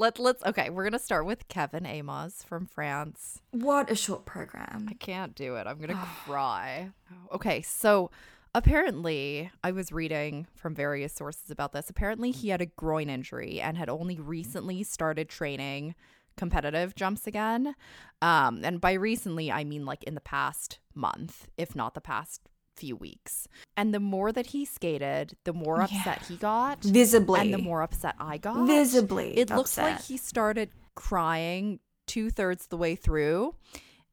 [0.00, 3.42] Let let's okay, we're gonna start with Kevin Aymoz from France.
[3.50, 5.66] what a short program I can't do it.
[5.66, 6.90] I'm gonna cry.
[7.32, 8.12] Okay, so
[8.54, 11.90] apparently, I was reading from various sources about this.
[11.90, 15.96] Apparently, he had a groin injury and had only recently started training
[16.36, 17.74] competitive jumps again.
[18.22, 22.42] Um, and by recently, I mean like in the past month, if not the past
[22.78, 23.48] few weeks.
[23.76, 26.82] And the more that he skated, the more upset he got.
[26.82, 28.66] visibly And the more upset I got.
[28.66, 33.54] visibly It looks like he started crying two thirds the way through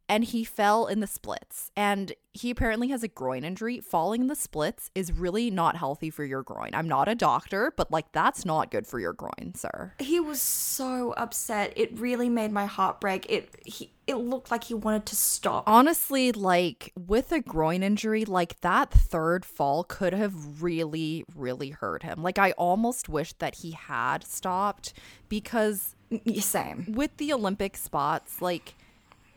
[0.08, 1.72] and he fell in the splits.
[1.76, 3.80] And he apparently has a groin injury.
[3.80, 6.72] Falling in the splits is really not healthy for your groin.
[6.74, 9.94] I'm not a doctor, but like that's not good for your groin, sir.
[10.00, 14.66] he was so upset it really made my heart break it he it looked like
[14.66, 20.14] he wanted to stop Honestly, like with a groin injury, like that third fall could
[20.14, 22.22] have really, really hurt him.
[22.22, 24.94] Like I almost wish that he had stopped
[25.28, 25.96] because
[26.40, 28.76] same with the Olympic spots, like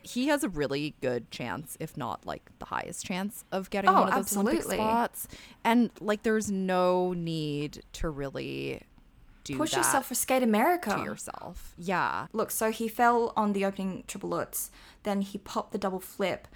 [0.09, 4.01] he has a really good chance, if not like the highest chance, of getting Oh,
[4.01, 5.27] one of those Olympic spots.
[5.63, 8.81] And like, there's no need to really
[9.43, 11.73] do push yourself for skate america to yourself.
[11.77, 14.69] Yeah, Look, so he fell on the opening triple lutz,
[15.03, 16.47] then he popped the double flip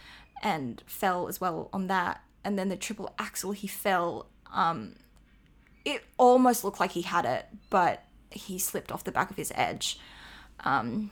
[0.42, 4.28] and fell as well on that, and then the triple axel he fell.
[4.54, 4.96] Um,
[5.86, 9.52] it almost looked like he had it, but he slipped off the back of his
[9.56, 10.00] edge,
[10.62, 11.12] um,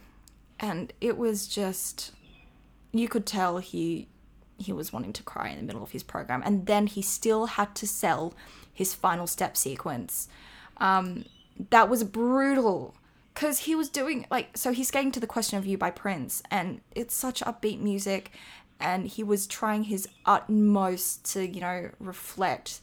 [0.60, 2.12] and it was just
[2.94, 4.08] you could tell he
[4.58, 7.48] he was wanting to cry in the middle of his program, and then he still
[7.48, 8.34] had to sell
[8.72, 10.28] his final step sequence.
[10.78, 11.26] Um,
[11.70, 12.96] that was brutal
[13.34, 16.42] because he was doing like so he's skating to the question of you by prince
[16.52, 18.32] and it's such upbeat music
[18.80, 22.80] and he was trying his utmost to you know reflect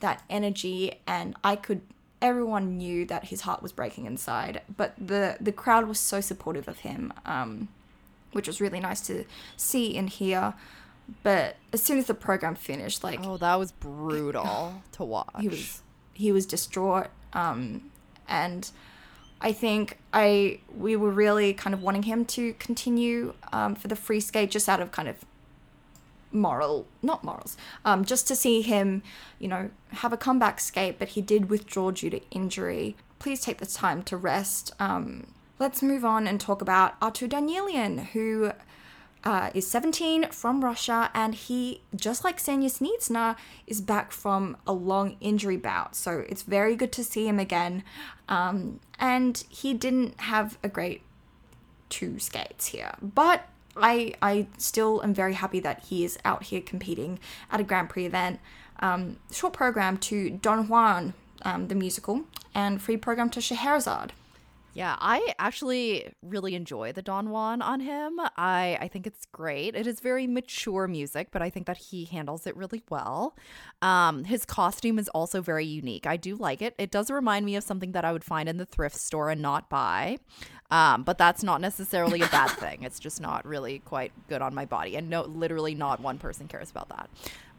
[0.00, 1.80] that energy and i could
[2.22, 6.68] everyone knew that his heart was breaking inside but the the crowd was so supportive
[6.68, 7.68] of him um
[8.34, 9.24] which was really nice to
[9.56, 10.54] see and hear
[11.22, 15.28] but as soon as the program finished like Oh, that was brutal to watch.
[15.40, 15.82] he was
[16.14, 17.90] he was distraught um
[18.28, 18.70] and
[19.40, 23.96] i think i we were really kind of wanting him to continue um for the
[23.96, 25.16] free skate just out of kind of
[26.32, 29.02] moral not morals um just to see him
[29.38, 33.58] you know have a comeback skate but he did withdraw due to injury please take
[33.58, 35.26] the time to rest um
[35.58, 38.52] let's move on and talk about artur danielian who
[39.24, 43.36] uh, is 17 from Russia, and he, just like Senya Sinitsyna,
[43.66, 45.96] is back from a long injury bout.
[45.96, 47.82] So it's very good to see him again.
[48.28, 51.02] Um, and he didn't have a great
[51.88, 56.60] two skates here, but I I still am very happy that he is out here
[56.60, 57.18] competing
[57.50, 58.40] at a Grand Prix event.
[58.80, 64.12] Um, short program to Don Juan, um, the musical, and free program to Scheherazade.
[64.74, 68.18] Yeah, I actually really enjoy the Don Juan on him.
[68.36, 69.76] I I think it's great.
[69.76, 73.36] It is very mature music, but I think that he handles it really well.
[73.82, 76.08] Um, his costume is also very unique.
[76.08, 76.74] I do like it.
[76.76, 79.40] It does remind me of something that I would find in the thrift store and
[79.40, 80.18] not buy.
[80.72, 82.82] Um, but that's not necessarily a bad thing.
[82.82, 86.48] It's just not really quite good on my body, and no, literally not one person
[86.48, 87.08] cares about that.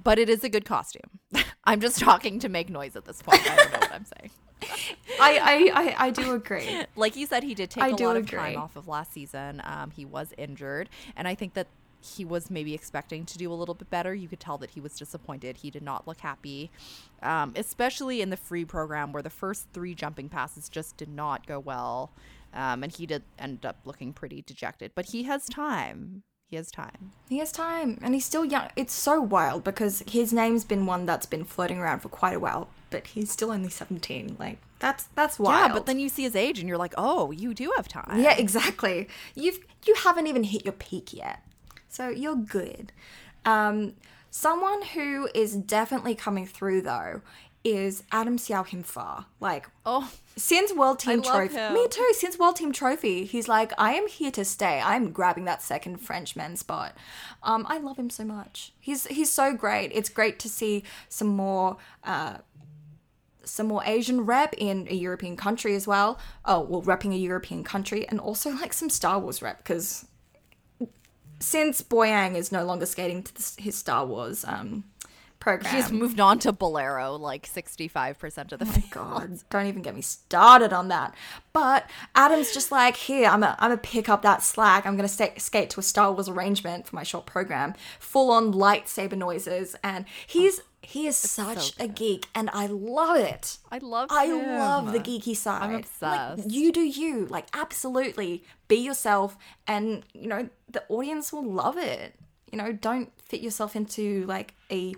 [0.03, 1.19] But it is a good costume.
[1.63, 3.49] I'm just talking to make noise at this point.
[3.49, 4.31] I don't know what I'm saying.
[5.19, 6.83] I, I, I, I do agree.
[6.95, 8.39] like you said, he did take I a lot of agree.
[8.39, 9.61] time off of last season.
[9.63, 11.67] Um, he was injured, and I think that
[12.01, 14.13] he was maybe expecting to do a little bit better.
[14.13, 15.57] You could tell that he was disappointed.
[15.57, 16.69] He did not look happy,
[17.21, 21.47] um, especially in the free program where the first three jumping passes just did not
[21.47, 22.11] go well,
[22.53, 24.91] um, and he did end up looking pretty dejected.
[24.95, 26.23] But he has time.
[26.47, 27.11] He has time.
[27.27, 28.69] He has time, and he's still young.
[28.75, 32.39] It's so wild because his name's been one that's been floating around for quite a
[32.39, 34.35] while, but he's still only seventeen.
[34.39, 35.69] Like that's that's wild.
[35.69, 38.21] Yeah, but then you see his age, and you're like, oh, you do have time.
[38.21, 39.07] yeah, exactly.
[39.33, 41.41] You've you haven't even hit your peak yet,
[41.89, 42.91] so you're good.
[43.43, 43.93] Um,
[44.29, 47.21] someone who is definitely coming through though
[47.65, 49.25] is Adam Xiao Him Fa.
[49.41, 52.07] Like Oh, since World Team Trophy, me too.
[52.13, 54.79] Since World Team Trophy, he's like, I am here to stay.
[54.81, 56.95] I'm grabbing that second Frenchman spot.
[57.43, 58.71] Um, I love him so much.
[58.79, 59.91] He's he's so great.
[59.93, 61.77] It's great to see some more.
[62.03, 62.37] Uh,
[63.43, 66.17] some more Asian rep in a European country as well.
[66.45, 70.07] Oh, well, repping a European country and also like some Star Wars rep because
[71.39, 74.83] since Boyang is no longer skating to his Star Wars um,
[75.39, 78.91] program, he's moved on to Bolero like 65% of the oh field.
[78.91, 81.13] God, don't even get me started on that.
[81.53, 84.85] But Adam's just like, here, I'm I'm gonna pick up that slack.
[84.85, 88.53] I'm gonna sta skate to a Star Wars arrangement for my short program, full on
[88.53, 93.57] lightsaber noises, and he's he is such a geek, and I love it.
[93.71, 94.59] I love I him.
[94.59, 95.63] love the geeky side.
[95.63, 96.51] I'm Like, obsessed.
[96.51, 97.25] you do you.
[97.27, 102.15] Like absolutely be yourself and you know the audience will love it.
[102.51, 104.95] You know, don't fit yourself into like a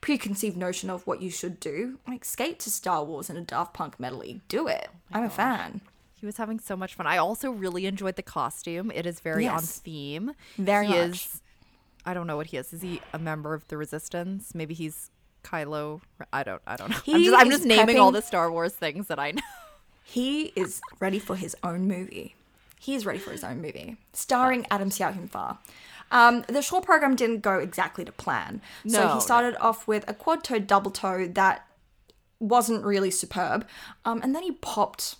[0.00, 1.98] preconceived notion of what you should do.
[2.06, 4.40] Like skate to Star Wars in a Daft Punk medley.
[4.48, 4.88] Do oh it.
[5.12, 5.80] I'm a fan.
[6.14, 7.06] He was having so much fun.
[7.06, 8.90] I also really enjoyed the costume.
[8.94, 10.32] It is very on theme.
[10.58, 11.26] Very he much.
[11.26, 11.40] Is,
[12.04, 12.72] I don't know what he is.
[12.74, 14.54] Is he a member of the Resistance?
[14.54, 15.10] Maybe he's
[15.42, 16.02] Kylo.
[16.30, 16.60] I don't.
[16.66, 17.14] I don't know.
[17.14, 19.40] I'm just, I'm just naming all the Star Wars things that I know.
[20.04, 22.34] He is ready for his own movie.
[22.78, 25.58] He is ready for his own movie, starring Adam Xiao Him Fa.
[26.10, 28.60] Um, the short program didn't go exactly to plan.
[28.84, 29.20] No, so No, he no.
[29.20, 31.66] started off with a quad toe, double toe that
[32.40, 33.66] wasn't really superb.
[34.04, 35.16] Um, and then he popped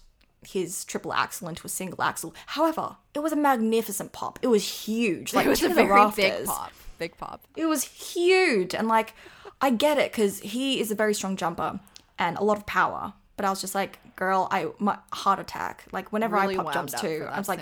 [0.47, 2.35] his triple axel into a single axel.
[2.47, 4.39] However, it was a magnificent pop.
[4.43, 5.35] It was huge.
[5.35, 6.73] Like it was a very big pop.
[6.99, 7.43] Big pop.
[7.57, 8.75] It was huge.
[8.75, 9.15] And like,
[9.61, 11.79] I get it because he is a very strong jumper
[12.19, 13.13] and a lot of power.
[13.37, 15.85] But I was just like, girl, I my heart attack.
[15.93, 17.61] Like whenever Really I pop jumps too, I was like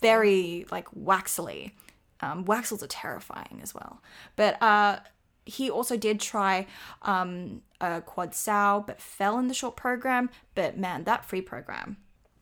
[0.00, 1.72] very like waxily.
[2.20, 4.02] Um, waxels are terrifying as well.
[4.36, 5.00] But uh,
[5.48, 6.66] he also did try
[7.02, 10.30] um, a quad sow, but fell in the short program.
[10.54, 11.96] But man, that free program,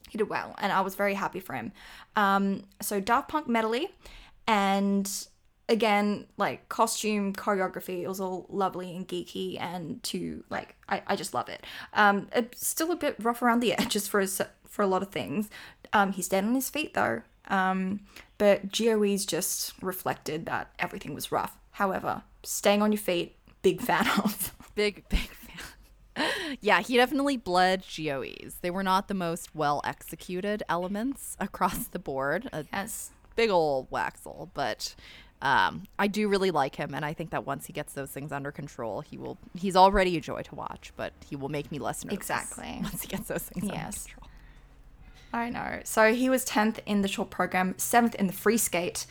[0.08, 1.72] he did well, and I was very happy for him.
[2.16, 3.88] Um, so Daft Punk medley,
[4.46, 5.10] and
[5.68, 11.16] again, like costume choreography, it was all lovely and geeky, and to like, I, I
[11.16, 11.64] just love it.
[11.92, 15.10] Um, it's still a bit rough around the edges for us for a lot of
[15.10, 15.48] things.
[15.92, 17.22] Um, he stayed on his feet though.
[17.48, 18.00] Um,
[18.38, 21.56] but GOE's just reflected that everything was rough.
[21.72, 24.52] However, staying on your feet, big fan of.
[24.74, 26.28] Big big fan.
[26.60, 28.56] yeah, he definitely bled GOEs.
[28.60, 32.48] They were not the most well executed elements across the board.
[32.52, 33.10] A Yes.
[33.36, 34.94] big old waxel, but
[35.40, 38.32] um, I do really like him, and I think that once he gets those things
[38.32, 39.38] under control, he will.
[39.54, 42.18] He's already a joy to watch, but he will make me less nervous.
[42.18, 42.78] Exactly.
[42.82, 43.74] Once he gets those things Yes.
[43.74, 44.30] under control.
[45.36, 45.80] I know.
[45.84, 49.06] So he was 10th in the short program, 7th in the free skate.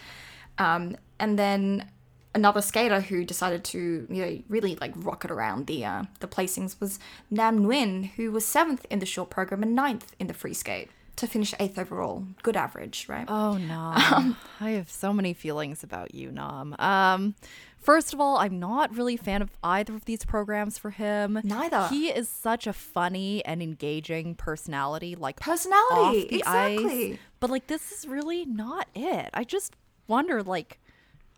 [0.58, 1.90] Um, and then
[2.34, 6.80] another skater who decided to you know, really like rocket around the uh, the placings
[6.80, 7.00] was
[7.32, 10.90] Nam Nguyen, who was 7th in the short program and 9th in the free skate
[11.16, 12.26] to finish 8th overall.
[12.44, 13.26] Good average, right?
[13.28, 13.94] Oh no,
[14.60, 16.76] I have so many feelings about you, Nam.
[16.78, 17.36] Um,
[17.86, 21.40] first of all, I'm not really a fan of either of these programs for him.
[21.44, 21.88] Neither.
[21.88, 27.14] He is such a funny and engaging personality, like Personality, exactly.
[27.14, 27.20] ice.
[27.40, 29.30] But like, this is really not it.
[29.34, 29.76] I just
[30.08, 30.80] wonder, like,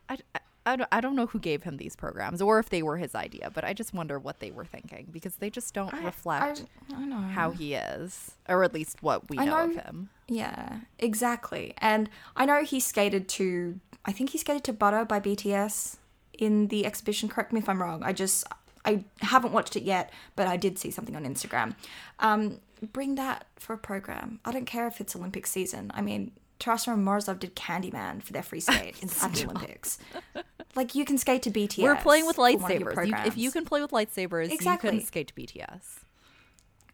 [0.09, 0.17] I.
[0.33, 3.49] I I don't, know who gave him these programs or if they were his idea,
[3.53, 7.21] but I just wonder what they were thinking because they just don't reflect I know.
[7.21, 10.09] how he is, or at least what we I know, of him.
[10.27, 11.73] Yeah, exactly.
[11.77, 15.95] And I know he skated to, I think he skated to Butter by BTS
[16.37, 17.29] in the exhibition.
[17.29, 18.03] Correct me if I'm wrong.
[18.03, 18.45] I just,
[18.85, 21.75] I haven't watched it yet, but I did see something on Instagram.
[22.19, 22.59] Um,
[22.93, 24.39] bring that for a program.
[24.45, 25.91] I don't care if it's Olympic season.
[25.93, 29.99] I mean, Tarasova and Morozov did Candyman for their free skate at the Olympics.
[30.75, 31.83] Like you can skate to BTS.
[31.83, 33.07] We're playing with for one of your lightsabers.
[33.07, 34.89] You, if you can play with lightsabers, Exactly.
[34.91, 35.99] you can skate to BTS.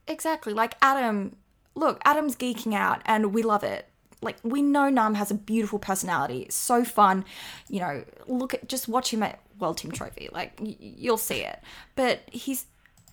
[0.07, 0.53] Exactly.
[0.53, 1.37] Like Adam,
[1.75, 3.87] look, Adam's geeking out and we love it.
[4.23, 6.47] Like we know Nam has a beautiful personality.
[6.49, 7.25] So fun.
[7.69, 10.29] You know, look at just watch him at World Team Trophy.
[10.31, 11.59] Like y- you'll see it.
[11.95, 12.65] But he's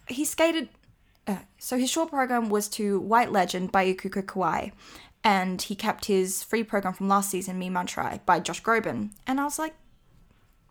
[0.09, 0.69] he skated
[1.27, 4.73] uh, so his short program was to White Legend by Ikuko Kawai.
[5.23, 9.11] And he kept his free program from last season, Mi Mancherai, by Josh Groban.
[9.27, 9.75] And I was like,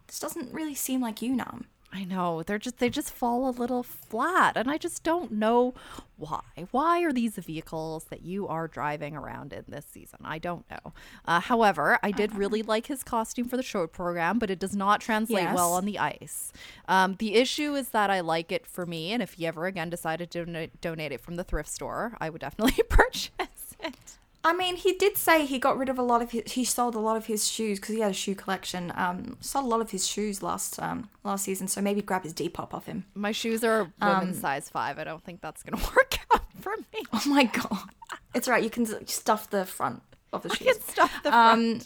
[0.08, 1.66] this doesn't really seem like you, Nam.
[1.92, 5.74] I know they're just they just fall a little flat, and I just don't know
[6.18, 6.42] why.
[6.70, 10.20] Why are these vehicles that you are driving around in this season?
[10.24, 10.94] I don't know.
[11.26, 14.76] Uh, however, I did really like his costume for the short program, but it does
[14.76, 16.54] not translate well on the ice.
[16.88, 19.90] Um, the issue is that I like it for me, and if he ever again
[19.90, 23.32] decided to donate, donate it from the thrift store, I would definitely purchase
[23.80, 24.18] it.
[24.44, 26.54] I mean, he did say he got rid of a lot of his.
[26.54, 28.94] He sold a lot of his shoes because he had a shoe collection.
[28.96, 31.68] Um, sold a lot of his shoes last um last season.
[31.68, 33.04] So maybe grab his Depop off him.
[33.16, 34.98] My shoes are Um, women's size five.
[34.98, 37.04] I don't think that's gonna work out for me.
[37.12, 37.90] Oh my god,
[38.34, 38.64] it's right.
[38.64, 40.68] You can stuff the front of the I shoes.
[40.68, 41.84] can stuff the front.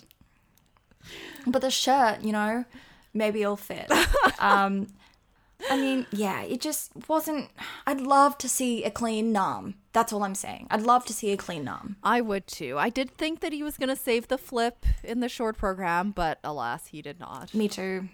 [1.47, 2.65] Um, but the shirt, you know,
[3.15, 3.91] maybe it'll fit.
[4.39, 4.87] um,
[5.69, 7.49] I mean, yeah, it just wasn't.
[7.87, 9.75] I'd love to see a clean Nam.
[9.93, 10.67] That's all I'm saying.
[10.69, 11.95] I'd love to see a clean Nam.
[12.03, 12.77] I would too.
[12.77, 16.11] I did think that he was going to save the flip in the short program,
[16.11, 17.53] but alas, he did not.
[17.53, 18.09] Me too.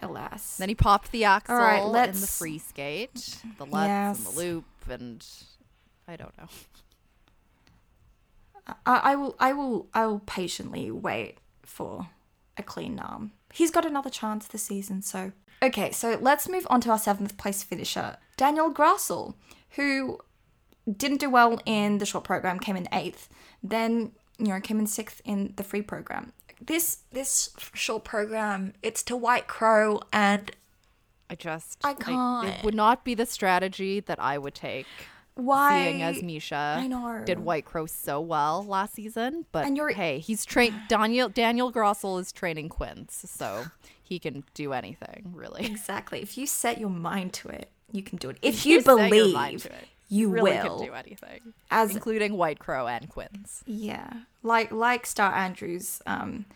[0.00, 0.58] Alas.
[0.58, 4.24] Then he popped the axel right, in the let's- free skate, the lutz and Yes.
[4.24, 5.26] the loop, and
[6.06, 6.48] I don't know.
[8.84, 12.08] I, I will I will I will patiently wait for
[12.58, 13.32] a clean Nam.
[13.56, 15.32] He's got another chance this season, so
[15.62, 15.90] okay.
[15.90, 19.32] So let's move on to our seventh place finisher, Daniel Grassl,
[19.76, 20.18] who
[20.94, 23.30] didn't do well in the short program, came in eighth.
[23.62, 26.34] Then you know came in sixth in the free program.
[26.60, 30.50] This this short program, it's to White Crow and
[31.30, 32.48] I just I can't.
[32.48, 34.86] It would not be the strategy that I would take.
[35.36, 37.22] Why Seeing as Misha I know.
[37.24, 40.74] did White Crow so well last season, but And you're- hey, he's trained.
[40.88, 43.66] Daniel Daniel Grassl is training quints, so
[44.02, 45.64] he can do anything really.
[45.66, 46.20] exactly.
[46.22, 48.38] If you set your mind to it, you can do it.
[48.42, 49.68] If You you, mind believe,
[50.08, 50.78] you really will.
[50.78, 53.62] can do anything, As including White Crow and quints.
[53.66, 54.10] Yeah,
[54.42, 56.46] like like Starr Andrews um,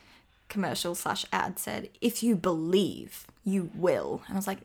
[0.48, 4.22] commercial slash ad said, if you believe, you will.
[4.26, 4.60] And I was like,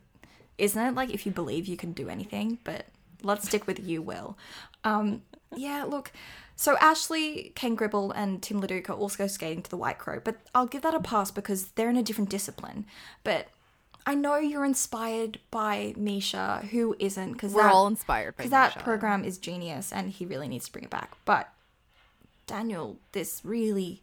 [0.58, 2.60] isn't it like if you believe, you can do anything?
[2.64, 2.86] But
[3.24, 4.38] let's stick with you will.
[4.84, 5.22] Um,
[5.56, 6.12] yeah, look.
[6.56, 10.68] So Ashley, Cain-Gribble, and Tim Leduc are also skating to the White Crow, but I'll
[10.68, 12.86] give that a pass because they're in a different discipline.
[13.24, 13.50] But
[14.06, 18.80] I know you're inspired by Misha, who isn't, because We're all inspired by because that
[18.80, 21.18] program is genius and he really needs to bring it back.
[21.26, 21.50] But
[22.48, 24.02] Daniel, this really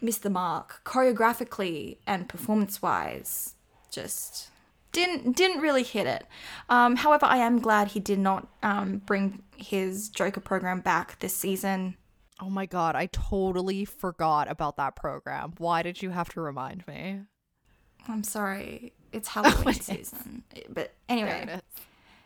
[0.00, 3.54] missed the mark choreographically and performance wise.
[3.90, 4.48] Just
[4.94, 6.26] didn't didn't really hit it.
[6.70, 11.36] Um, however, I am glad he did not um, bring his Joker program back this
[11.36, 11.96] season.
[12.40, 15.52] Oh my god, I totally forgot about that program.
[15.58, 17.20] Why did you have to remind me?
[18.08, 19.86] I'm sorry, it's Halloween it is.
[19.86, 20.44] season.
[20.68, 21.60] But anyway,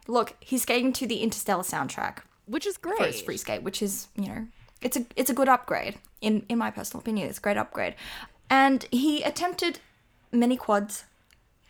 [0.06, 2.18] look, he's skating to the Interstellar soundtrack.
[2.46, 2.96] Which is great.
[2.96, 4.46] for his free skate, which is you know
[4.80, 7.28] it's a it's a good upgrade in in my personal opinion.
[7.28, 7.94] It's a great upgrade,
[8.48, 9.80] and he attempted
[10.32, 11.04] many quads,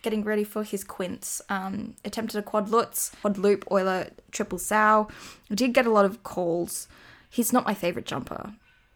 [0.01, 1.41] getting ready for his quints.
[1.49, 5.07] Um, attempted a quad lutz, quad loop, Euler, triple sow.
[5.53, 6.87] Did get a lot of calls.
[7.29, 8.53] He's not my favorite jumper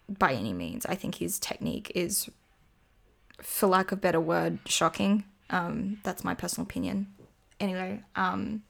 [0.09, 0.85] by any means.
[0.85, 2.29] I think his technique is,
[3.39, 5.25] for lack of better word, shocking.
[5.49, 7.07] Um, that's my personal opinion.
[7.59, 8.63] Anyway, um,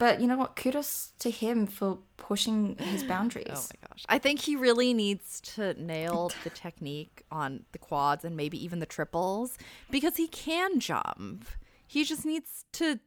[0.00, 0.56] but you know what?
[0.56, 3.46] Kudos to him for pushing his boundaries.
[3.50, 4.04] Oh my gosh.
[4.08, 8.78] I think he really needs to nail the technique on the quads and maybe even
[8.78, 9.58] the triples
[9.90, 11.44] because he can jump.
[11.86, 12.98] He just needs to,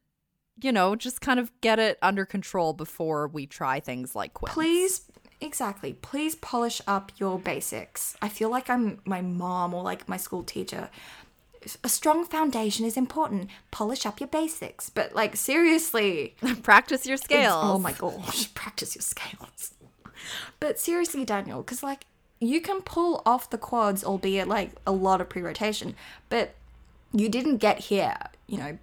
[0.62, 4.54] you know, just kind of get it under control before we try things like quints.
[4.54, 5.94] Please, exactly.
[5.94, 8.16] Please polish up your basics.
[8.22, 10.90] I feel like I'm my mom or like my school teacher.
[11.84, 13.50] A strong foundation is important.
[13.72, 14.90] Polish up your basics.
[14.90, 17.54] But like seriously, practice your oh scales.
[17.56, 19.74] Oh my gosh, practice your scales.
[20.60, 22.06] But seriously, Daniel, because like
[22.40, 25.96] you can pull off the quads, albeit like a lot of pre rotation,
[26.30, 26.56] but
[27.12, 28.78] you didn't get here, you know,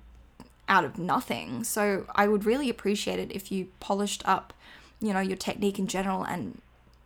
[0.68, 1.64] out of nothing.
[1.64, 4.52] So I would really appreciate it if you polished up,
[5.00, 6.60] you know, your technique in general, and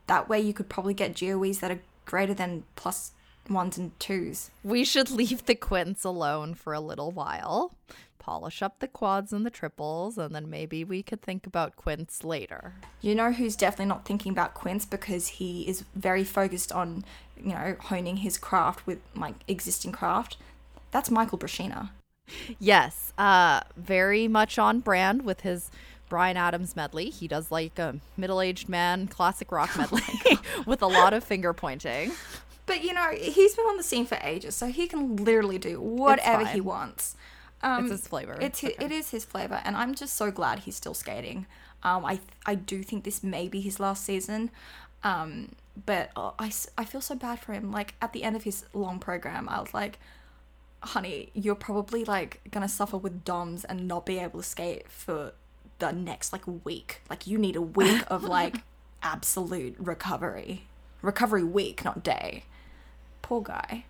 [0.06, 3.12] that way you could probably get GOEs that are greater than plus
[3.48, 4.50] ones and twos.
[4.62, 7.74] We should leave the quints alone for a little while,
[8.18, 12.24] polish up the quads and the triples, and then maybe we could think about quints
[12.24, 12.74] later.
[13.00, 17.04] You know who's definitely not thinking about quints because he is very focused on,
[17.36, 20.36] you know, honing his craft with like existing craft.
[20.90, 21.90] That's Michael Brezina.
[22.58, 25.70] Yes, uh, very much on brand with his
[26.08, 27.10] Bryan Adams medley.
[27.10, 30.02] He does like a middle-aged man classic rock medley
[30.66, 32.12] with a lot of finger pointing.
[32.66, 35.80] But you know, he's been on the scene for ages, so he can literally do
[35.80, 37.16] whatever he wants.
[37.62, 38.36] Um, It's his flavor.
[38.40, 38.84] It's hi- Okay.
[38.84, 41.46] it is his flavor, and I'm just so glad he's still skating.
[41.82, 44.50] Um, I I do think this may be his last season,
[45.02, 45.52] um,
[45.86, 47.70] but I I I feel so bad for him.
[47.70, 49.98] Like at the end of his long program, I was like,
[50.82, 55.32] honey, you're probably like gonna suffer with DOMs and not be able to skate for
[55.78, 57.00] the next like week.
[57.10, 58.56] Like you need a week of like
[59.02, 60.66] absolute recovery,
[61.02, 62.44] recovery week, not day.
[63.24, 63.84] Poor guy,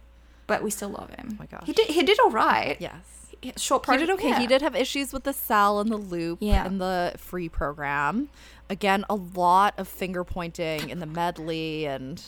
[0.46, 1.30] but we still love him.
[1.32, 1.64] Oh my gosh.
[1.66, 2.76] he did he did all right.
[2.80, 2.94] yes.
[3.42, 4.28] He- short He did okay.
[4.30, 4.38] yeah.
[4.38, 6.64] He did have issues with the Sal and the loop Yeah.
[6.64, 8.28] and the free program.
[8.70, 12.22] Again, a lot of finger pointing in the medley and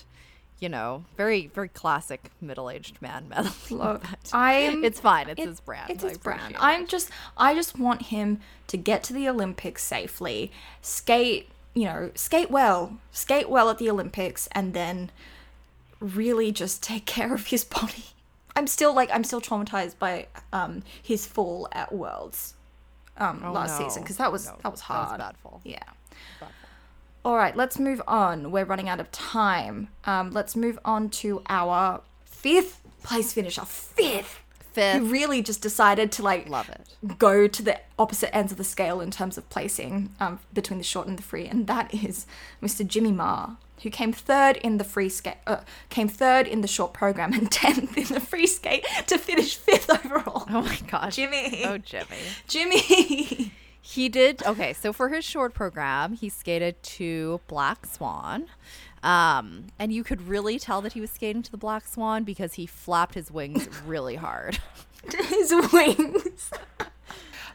[0.59, 3.51] you know, very very classic middle-aged man medley.
[3.71, 4.85] Look, but I'm.
[4.85, 5.29] it's fine.
[5.29, 5.91] It's it- his brand.
[5.91, 6.41] It's his brand.
[6.41, 7.11] appreciate I'm just.
[7.37, 10.51] I just want him to get to the Olympics safely,
[10.83, 11.49] skate.
[11.75, 15.11] You know, skate well, skate well at the Olympics, and then
[16.01, 18.05] really just take care of his body.
[18.55, 22.55] I'm still like I'm still traumatized by um his fall at Worlds
[23.19, 23.87] um Oh, last no.
[23.87, 25.19] season because that was No, that was that was hard.
[25.19, 25.61] bad fall.
[25.65, 25.83] Yeah.
[26.41, 26.49] Bad
[27.25, 28.51] All right, let's move on.
[28.51, 29.89] We're running out of time.
[30.05, 33.65] Um, let's move on to our fifth place finisher.
[33.65, 34.41] Fifth.
[34.73, 34.95] Fifth.
[35.03, 37.19] He really just decided to like Love it.
[37.19, 40.85] go to the opposite ends of the scale in terms of placing um, between the
[40.85, 42.27] short and the free, and that is
[42.63, 42.87] Mr.
[42.87, 46.93] Jimmy Ma, who came third in the free skate, uh, came third in the short
[46.93, 50.45] program and tenth in the free skate to finish fifth overall.
[50.49, 51.17] Oh my gosh.
[51.17, 51.63] Jimmy.
[51.65, 52.17] Oh, Jimmy.
[52.49, 53.53] Jimmy.
[53.89, 54.73] He did okay.
[54.73, 58.47] So for his short program, he skated to Black Swan,
[59.05, 62.55] um, and you could really tell that he was skating to the Black Swan because
[62.55, 64.59] he flapped his wings really hard.
[65.29, 66.51] his wings.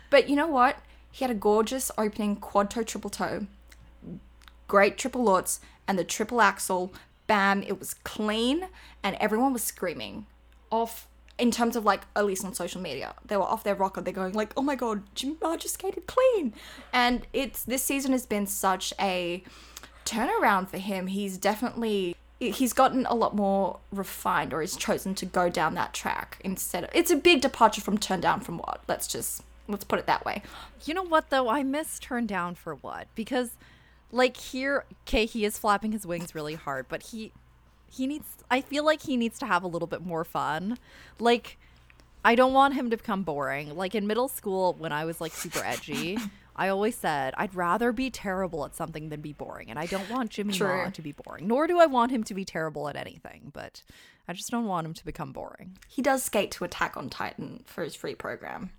[0.10, 0.78] but you know what?
[1.12, 3.48] He had a gorgeous opening quad toe, triple toe,
[4.70, 6.94] great triple lutz, and the triple axel.
[7.28, 7.64] Bam!
[7.64, 8.68] It was clean,
[9.04, 10.26] and everyone was screaming
[10.70, 11.08] off.
[11.38, 14.02] In terms of like, at least on social media, they were off their rocker.
[14.02, 16.54] They're going like, "Oh my god, Jimmy Ma just skated clean,"
[16.94, 19.44] and it's this season has been such a
[20.06, 21.08] turnaround for him.
[21.08, 22.16] He's definitely
[22.50, 26.84] he's gotten a lot more refined or he's chosen to go down that track instead
[26.84, 30.08] of it's a big departure from turn down from what let's just let's put it
[30.08, 30.42] that way
[30.86, 31.50] You know what though?
[31.50, 33.08] I miss turn down for what?
[33.14, 33.52] Because
[34.12, 37.32] like here, okay, he is flapping his wings really hard, but he
[37.90, 40.78] he needs I feel like he needs to have a little bit more fun.
[41.20, 41.58] Like
[42.24, 43.76] I don't want him to become boring.
[43.76, 46.18] Like in middle school when I was like super edgy,
[46.56, 50.10] I always said I'd rather be terrible at something than be boring, and I don't
[50.10, 50.86] want Jimmy True.
[50.86, 51.48] Ma to be boring.
[51.48, 53.82] Nor do I want him to be terrible at anything, but
[54.28, 55.78] I just don't want him to become boring.
[55.88, 58.70] he does skate to attack on titan for his free program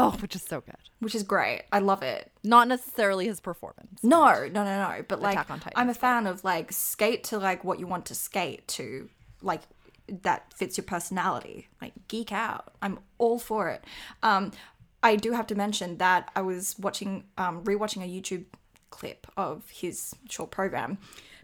[0.00, 0.76] Oh, which is so good.
[1.00, 1.64] which is great.
[1.72, 2.30] I love it.
[2.44, 4.02] Not necessarily his performance.
[4.02, 4.24] no
[4.56, 5.04] no no no.
[5.08, 5.38] But like
[5.76, 9.08] i'm a fan of like skate to like what you want to skate to
[9.42, 9.62] like
[10.22, 11.68] that fits your personality.
[11.82, 12.72] Like geek out.
[12.80, 13.84] I'm all for it.
[14.22, 14.52] Um
[15.02, 18.44] i do have to mention that i was watching um rewatching a youtube
[18.90, 20.98] clip of his short program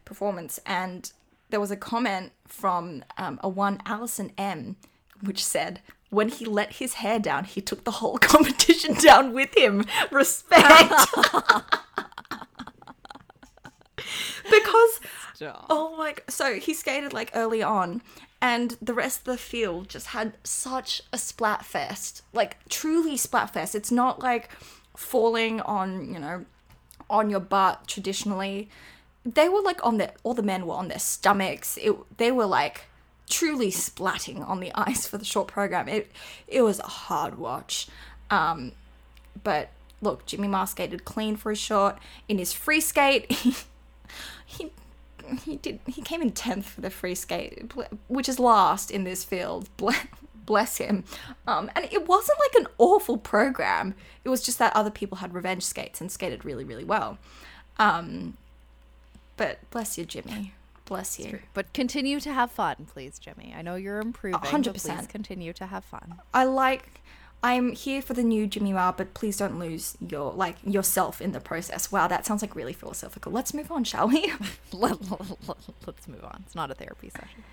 [0.05, 1.13] performance and
[1.51, 4.75] there was a comment from um, a one Allison M,
[5.23, 5.81] which said,
[6.15, 9.85] "When he let his hair down, he took the whole competition down with him.
[10.11, 10.93] Respect."
[14.51, 15.01] because
[15.69, 18.03] oh my so he skated like early on
[18.41, 23.51] and the rest of the field just had such a splat fest like truly splat
[23.51, 24.49] fest it's not like
[24.97, 26.45] falling on you know
[27.11, 28.69] on your butt traditionally
[29.25, 32.47] they were like on their all the men were on their stomachs it they were
[32.47, 32.85] like
[33.29, 35.89] truly splatting on the ice for the short program.
[35.89, 36.11] It
[36.47, 37.89] it was a hard watch.
[38.31, 38.73] Um
[39.43, 39.71] but
[40.01, 41.99] look jimmy ma skated clean for his short
[42.29, 43.33] in his free skate.
[44.47, 44.71] He
[45.43, 47.73] he did he came in 10th for the free skate
[48.09, 49.69] which is last in this field.
[50.47, 51.05] Bless him.
[51.47, 53.95] Um and it wasn't like an awful program.
[54.23, 57.19] It was just that other people had revenge skates and skated really really well.
[57.79, 58.37] Um
[59.37, 60.53] but bless you jimmy
[60.85, 63.55] bless you But continue to have fun, please, Jimmy.
[63.57, 64.41] I know you're improving.
[64.41, 64.75] but 100%.
[64.75, 66.17] Please continue to have fun.
[66.33, 67.03] i like
[67.45, 71.33] I'm here for the new Jimmy Ma, but please don't lose your like yourself in
[71.33, 71.93] the process.
[71.93, 73.31] Wow, that sounds like really philosophical.
[73.33, 74.33] Let's move on, shall we?
[74.73, 76.45] Let, us move on.
[76.47, 77.45] It's not a therapy session.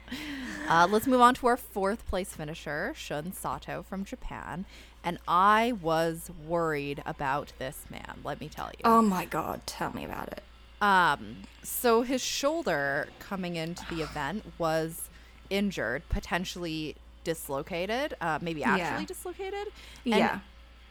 [0.69, 4.63] Uh, let's move on to our fourth place finisher, Shun Sato from Japan.
[5.03, 8.81] And I was worried about this man, let me tell you.
[8.85, 10.43] oh my god, tell me about it.
[10.81, 15.09] Um, so his shoulder coming into the event was
[15.49, 19.05] injured, potentially dislocated, uh, maybe actually Yeah.
[19.05, 19.67] dislocated.
[20.05, 20.39] And Yeah.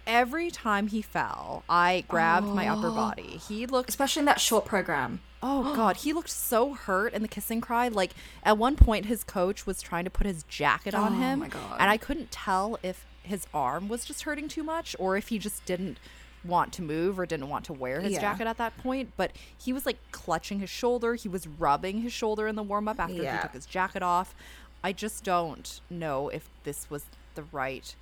[0.07, 2.95] Every time he fell, I grabbed my upper Oh.
[2.95, 3.37] body.
[3.47, 5.21] He looked Especially in that short program.
[5.43, 7.89] Oh god, he looked so hurt in the kiss and cry.
[7.89, 8.13] Like
[8.43, 11.49] at one point his coach was trying to put his jacket on Oh him my
[11.49, 11.77] God.
[11.79, 15.39] and I couldn't tell if his arm was just hurting too much or if he
[15.39, 15.99] just didn't
[16.45, 18.21] want to move or didn't want to wear his Yeah.
[18.21, 21.15] jacket at that point, but he was like clutching his shoulder.
[21.15, 23.37] He was rubbing his shoulder in the warm up after Yeah.
[23.37, 24.35] he took his jacket off.
[24.83, 27.95] I just don't know if this was the right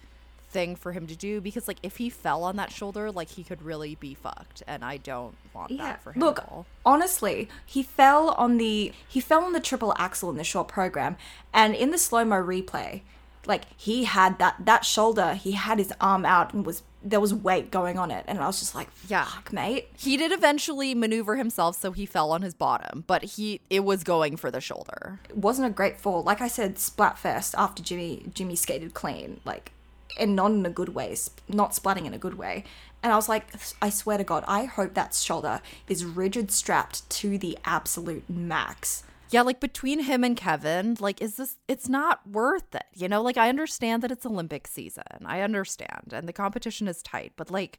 [0.50, 3.44] thing for him to do because like if he fell on that shoulder like he
[3.44, 6.64] could really be fucked and I don't want that for him Look, at all.
[6.86, 11.18] honestly, he fell on the he fell on the triple axle in the short program,
[11.52, 13.02] and in the slow mo replay,
[13.44, 17.32] like he had that that shoulder, he had his arm out and was there was
[17.32, 19.24] weight going on it, and I was just like, Yeah.
[19.24, 19.88] fuck, mate.
[19.96, 24.02] He did eventually maneuver himself so he fell on his bottom, but he it was
[24.04, 25.20] going for the shoulder.
[25.28, 26.22] It wasn't a great fall.
[26.22, 29.72] Like I said, Splatfest after Jimmy Jimmy skated clean, like,
[30.18, 32.64] and not in a good way, sp- not splatting in a good way.
[33.00, 33.46] And I was like,
[33.80, 39.04] I swear to God, I hope that shoulder is rigid strapped to the absolute max.
[39.30, 42.84] Yeah, like between him and Kevin, like is this it's not worth it.
[42.94, 45.04] You know, like I understand that it's Olympic season.
[45.24, 47.78] I understand and the competition is tight, but like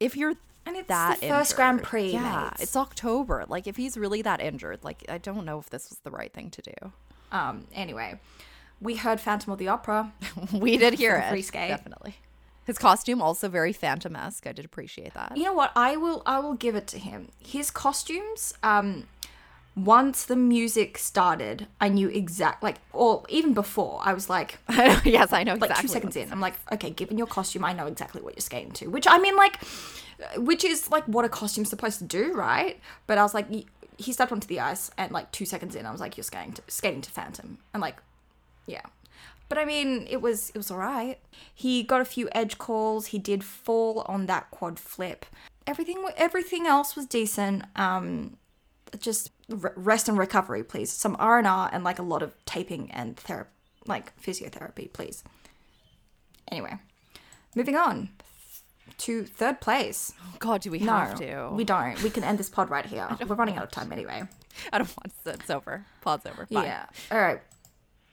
[0.00, 0.34] if you're
[0.66, 2.62] And it's that the first Grand Prix, Yeah, mates.
[2.62, 3.44] it's October.
[3.48, 6.32] Like if he's really that injured, like I don't know if this was the right
[6.32, 6.92] thing to do.
[7.32, 8.20] Um, anyway,
[8.80, 10.12] we heard Phantom of the Opera.
[10.52, 11.28] we did hear it.
[11.30, 11.68] free skate.
[11.70, 12.16] Definitely.
[12.64, 14.44] His costume also very phantom-esque.
[14.46, 15.36] I did appreciate that.
[15.36, 15.70] You know what?
[15.76, 17.28] I will I will give it to him.
[17.38, 19.06] His costumes, um,
[19.76, 24.58] once the music started, I knew exact like or even before, I was like
[25.04, 27.86] yes, I know like two seconds in, I'm like, okay, given your costume, I know
[27.86, 28.86] exactly what you're skating to.
[28.86, 29.62] Which I mean, like,
[30.38, 32.80] which is like what a costume's supposed to do, right?
[33.06, 33.46] But I was like,
[33.98, 36.54] he stepped onto the ice, and like two seconds in, I was like, you're skating
[36.54, 37.96] to skating to Phantom, and like,
[38.66, 38.82] yeah.
[39.48, 41.20] But I mean, it was it was alright.
[41.54, 43.06] He got a few edge calls.
[43.08, 45.26] He did fall on that quad flip.
[45.66, 47.64] Everything everything else was decent.
[47.76, 48.38] Um,
[48.98, 50.90] just rest and recovery, please.
[50.92, 53.50] Some R and R and like a lot of taping and therapy,
[53.86, 55.22] like physiotherapy, please.
[56.50, 56.78] Anyway,
[57.54, 58.10] moving on
[58.98, 60.12] to third place.
[60.38, 61.50] God, do we No, have to?
[61.52, 62.00] we don't.
[62.02, 63.08] We can end this pod right here.
[63.26, 64.22] We're running out of time anyway.
[64.72, 65.30] I don't want to.
[65.30, 65.84] It's over.
[66.00, 66.46] Pod's over.
[66.50, 66.64] Bye.
[66.64, 66.86] Yeah.
[67.10, 67.40] All right.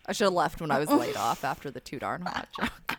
[0.06, 2.98] I should have left when I was laid off after the too darn hot joke.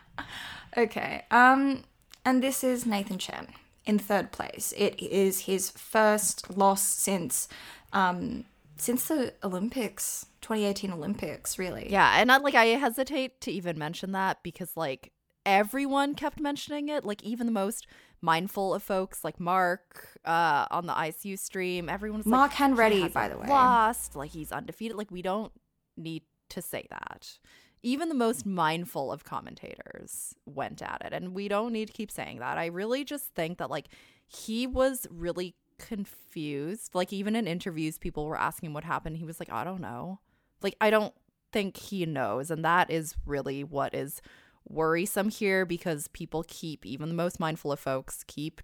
[0.77, 1.23] Okay.
[1.29, 1.83] Um,
[2.23, 3.47] and this is Nathan Chen
[3.85, 4.73] in third place.
[4.77, 7.47] It is his first loss since,
[7.93, 8.45] um,
[8.77, 11.57] since the Olympics, 2018 Olympics.
[11.59, 11.87] Really.
[11.89, 15.11] Yeah, and I like I hesitate to even mention that because like
[15.45, 17.87] everyone kept mentioning it, like even the most
[18.21, 22.97] mindful of folks like Mark uh on the ISU stream, Everyone's Mark like Hanretty, "He
[23.01, 23.47] hasn't by the way.
[23.47, 24.97] lost, like he's undefeated.
[24.97, 25.51] Like we don't
[25.95, 27.37] need to say that.
[27.85, 32.09] Even the most mindful of commentators went at it, and we don't need to keep
[32.09, 32.57] saying that.
[32.57, 33.89] I really just think that like
[34.27, 36.95] he was really confused.
[36.95, 39.17] Like even in interviews, people were asking what happened.
[39.17, 40.19] He was like, I don't know.
[40.63, 41.13] Like I don't
[41.51, 44.19] think he knows, and that is really what is
[44.67, 48.63] worrisome here because people keep even the most mindful of folks keep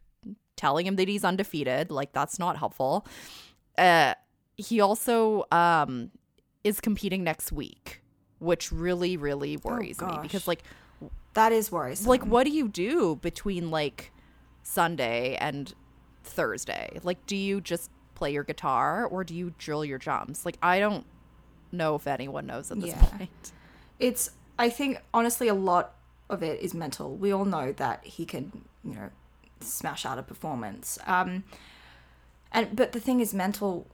[0.55, 1.91] telling him that he's undefeated.
[1.91, 3.05] Like that's not helpful.
[3.77, 4.15] Uh,
[4.57, 6.11] he also um
[6.63, 8.00] is competing next week,
[8.41, 10.63] which really really worries me because like
[11.35, 12.07] That is worrisome.
[12.07, 14.11] like what do you do between like
[14.63, 15.73] Sunday and
[16.23, 16.99] Thursday?
[17.03, 20.45] Like do you just play your guitar or do you drill your jumps?
[20.45, 21.05] Like I don't
[21.71, 23.05] know if anyone knows at this Yeah.
[23.05, 23.51] point.
[23.97, 25.93] it's i think honestly a lot
[26.29, 28.51] of it is mental we all know that he can
[28.83, 29.09] you know
[29.61, 31.43] smash out a performance um
[32.51, 33.87] and but the thing is mental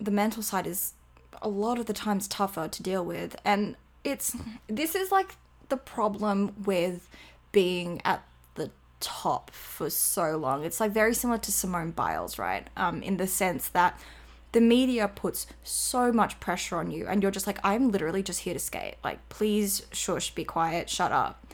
[0.00, 0.94] the mental side is
[1.42, 3.76] a lot of the times tougher to deal with and
[4.08, 4.36] it's
[4.66, 5.36] this is like
[5.68, 7.08] the problem with
[7.52, 10.64] being at the top for so long.
[10.64, 12.68] It's like very similar to simone biles right?
[12.76, 13.98] Um in the sense that
[14.52, 18.40] the media puts so much pressure on you and you're just like i'm literally just
[18.40, 18.96] here to skate.
[19.04, 21.46] Like please shush be quiet shut up.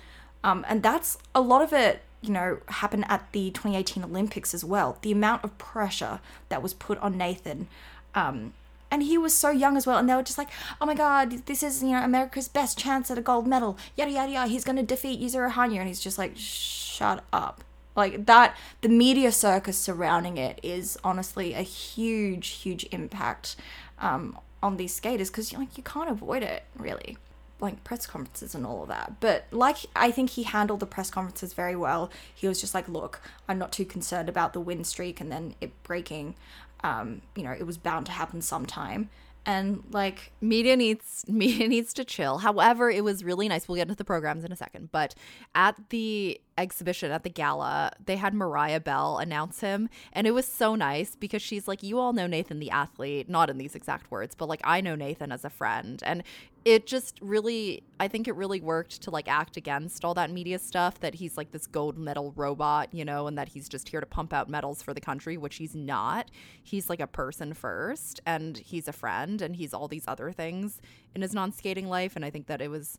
[0.43, 4.65] Um, and that's a lot of it you know happened at the 2018 olympics as
[4.65, 4.99] well.
[5.03, 7.69] The amount of pressure that was put on nathan
[8.15, 8.55] um,
[8.95, 9.99] and he was so young as well.
[9.99, 13.11] And they were just like, oh my god, this is you know America's best chance
[13.11, 13.77] at a gold medal.
[13.97, 14.49] Yada yada yada.
[14.49, 17.65] He's gonna defeat Yuzuru Hanyu, and he's just like, shut up.
[17.97, 23.57] Like that, the media circus surrounding it is honestly a huge, huge impact
[23.99, 27.17] um, on these skaters because like you can't avoid it really
[27.61, 29.15] like press conferences and all of that.
[29.19, 32.11] But like I think he handled the press conferences very well.
[32.33, 35.57] He was just like, "Look, I'm not too concerned about the win streak and then
[35.61, 36.37] it breaking.
[36.85, 39.11] Um, you know, it was bound to happen sometime."
[39.47, 42.39] And like media needs media needs to chill.
[42.39, 43.69] However, it was really nice.
[43.69, 45.15] We'll get into the programs in a second, but
[45.55, 50.47] at the exhibition at the gala, they had Mariah Bell announce him, and it was
[50.47, 54.11] so nice because she's like, "You all know Nathan the athlete, not in these exact
[54.11, 56.23] words, but like I know Nathan as a friend." And
[56.65, 60.59] it just really I think it really worked to like act against all that media
[60.59, 64.01] stuff that he's like this gold medal robot, you know, and that he's just here
[64.01, 66.31] to pump out medals for the country, which he's not.
[66.63, 70.81] He's like a person first and he's a friend and he's all these other things
[71.15, 72.99] in his non-skating life and I think that it was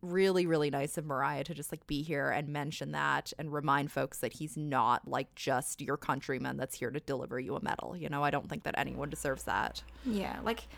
[0.00, 3.90] really really nice of Mariah to just like be here and mention that and remind
[3.90, 7.96] folks that he's not like just your countryman that's here to deliver you a medal.
[7.96, 9.82] You know, I don't think that anyone deserves that.
[10.04, 10.68] Yeah, like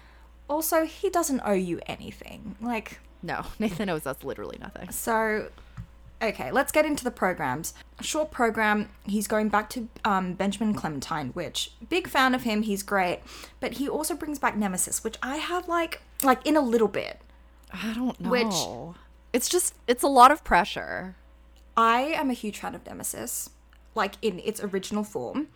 [0.50, 2.56] also he doesn't owe you anything.
[2.60, 4.90] Like no, Nathan owes us literally nothing.
[4.90, 5.48] So
[6.20, 7.72] okay, let's get into the programs.
[7.98, 12.62] A short program, he's going back to um, Benjamin Clementine, which big fan of him,
[12.62, 13.20] he's great.
[13.60, 17.20] But he also brings back Nemesis, which I have like like in a little bit.
[17.72, 18.30] I don't know.
[18.30, 18.96] Which
[19.32, 21.14] it's just it's a lot of pressure.
[21.76, 23.48] I am a huge fan of Nemesis,
[23.94, 25.48] like in its original form.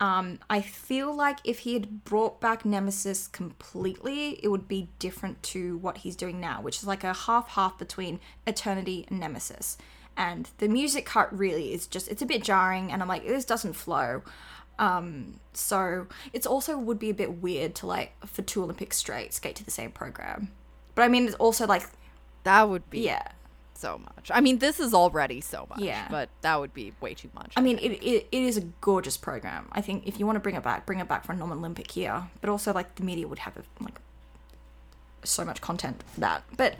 [0.00, 5.42] Um, I feel like if he had brought back Nemesis completely, it would be different
[5.44, 9.76] to what he's doing now, which is like a half half between Eternity and Nemesis.
[10.16, 13.44] And the music cut really is just, it's a bit jarring, and I'm like, this
[13.44, 14.22] doesn't flow.
[14.78, 19.34] Um, so it's also would be a bit weird to like, for two Olympics straight,
[19.34, 20.52] skate to the same program.
[20.94, 21.84] But I mean, it's also like
[22.44, 23.28] that would be yeah
[23.78, 24.30] so much.
[24.34, 25.80] I mean, this is already so much.
[25.80, 26.06] Yeah.
[26.10, 27.52] But that would be way too much.
[27.56, 29.68] I, I mean, it, it, it is a gorgeous program.
[29.72, 31.96] I think if you want to bring it back, bring it back for a non-Olympic
[31.96, 32.28] year.
[32.40, 34.00] But also, like the media would have like
[35.24, 36.42] so much content for that.
[36.56, 36.74] But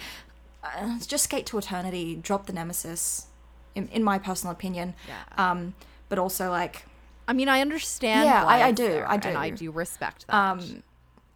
[0.64, 2.16] uh, just skate to eternity.
[2.16, 3.26] Drop the nemesis.
[3.74, 4.94] In, in my personal opinion.
[5.06, 5.50] Yeah.
[5.50, 5.74] Um,
[6.08, 6.84] but also like.
[7.28, 8.24] I mean, I understand.
[8.24, 9.04] Yeah, I, I do.
[9.06, 9.28] I do.
[9.28, 10.34] And I do respect that.
[10.34, 10.82] Um,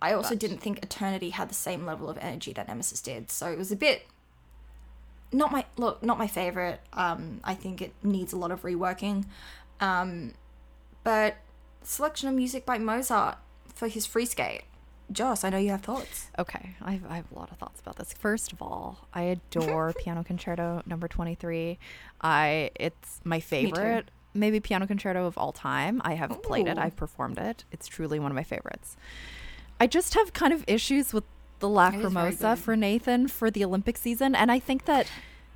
[0.01, 0.41] I also but.
[0.41, 3.31] didn't think Eternity had the same level of energy that Nemesis did.
[3.31, 4.09] So it was a bit
[5.33, 6.81] not my look, not my favorite.
[6.93, 9.25] Um, I think it needs a lot of reworking.
[9.81, 10.33] Um,
[11.05, 11.37] but
[11.83, 13.39] selection of music by Mozart
[13.75, 14.63] for his free skate.
[15.11, 16.31] Joss, I know you have thoughts.
[16.39, 18.13] Okay, I have, I have a lot of thoughts about this.
[18.13, 21.79] First of all, I adore Piano Concerto Number Twenty Three.
[22.21, 26.01] I it's my favorite, maybe piano concerto of all time.
[26.05, 26.37] I have Ooh.
[26.37, 26.79] played it.
[26.79, 27.65] I've performed it.
[27.73, 28.97] It's truly one of my favorites.
[29.81, 31.25] I just have kind of issues with
[31.63, 34.35] the Lacrimosa for Nathan for the Olympic season.
[34.35, 35.07] And I think that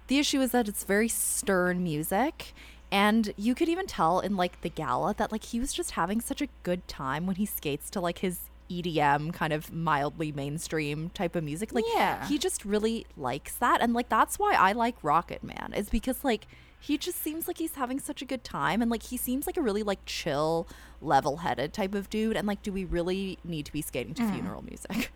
[0.07, 2.55] the issue is that it's very stern music.
[2.91, 6.21] And you could even tell in like the gala that like he was just having
[6.21, 8.39] such a good time when he skates to like his
[8.71, 11.75] EDM kind of mildly mainstream type of music.
[11.75, 12.27] Like yeah.
[12.29, 13.81] he just really likes that.
[13.83, 16.47] And like that's why I like Rocket Man is because like
[16.79, 19.57] he just seems like he's having such a good time and like he seems like
[19.57, 20.69] a really like chill
[21.01, 24.33] level-headed type of dude and like do we really need to be skating to mm.
[24.33, 25.11] funeral music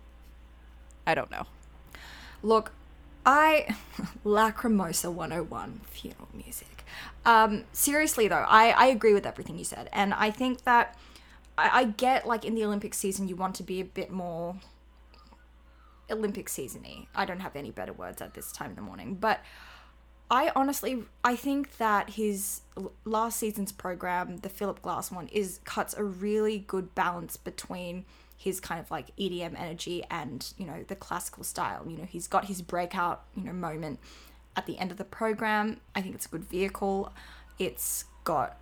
[1.05, 1.45] i don't know.
[2.43, 2.71] Look
[3.25, 3.75] i
[4.25, 6.83] lacrimosa 101 funeral music.
[7.25, 10.97] Um seriously though i i agree with everything you said and i think that
[11.57, 14.55] I, I get like in the olympic season you want to be a bit more
[16.09, 17.07] olympic seasony.
[17.15, 19.41] I don't have any better words at this time in the morning but
[20.31, 22.61] I honestly, I think that his
[23.03, 28.05] last season's program, the Philip Glass one, is cuts a really good balance between
[28.41, 31.83] his kind of like EDM energy and you know the classical style.
[31.87, 33.99] You know, he's got his breakout you know moment
[34.55, 35.79] at the end of the program.
[35.95, 37.13] I think it's a good vehicle.
[37.59, 38.57] It's got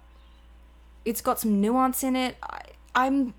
[1.05, 2.37] it's got some nuance in it.
[2.43, 2.61] I,
[2.95, 3.33] I'm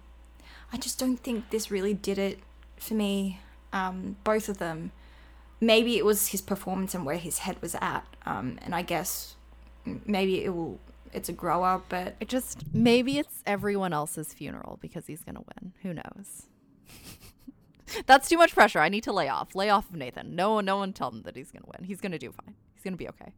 [0.73, 2.39] I just don't think this really did it
[2.77, 3.41] for me.
[3.73, 4.93] Um, both of them
[5.61, 8.05] maybe it was his performance and where his head was at.
[8.25, 9.37] Um, and I guess
[9.85, 10.79] maybe it will.
[11.13, 15.41] It's a grow up, but it just maybe it's everyone else's funeral because he's gonna
[15.41, 15.73] win.
[15.83, 16.47] Who knows?
[18.07, 18.79] That's too much pressure.
[18.79, 19.55] I need to lay off.
[19.55, 20.37] Lay off of Nathan.
[20.37, 21.85] No one, no one tell him that he's gonna win.
[21.85, 22.55] He's gonna do fine.
[22.75, 23.33] He's gonna be okay.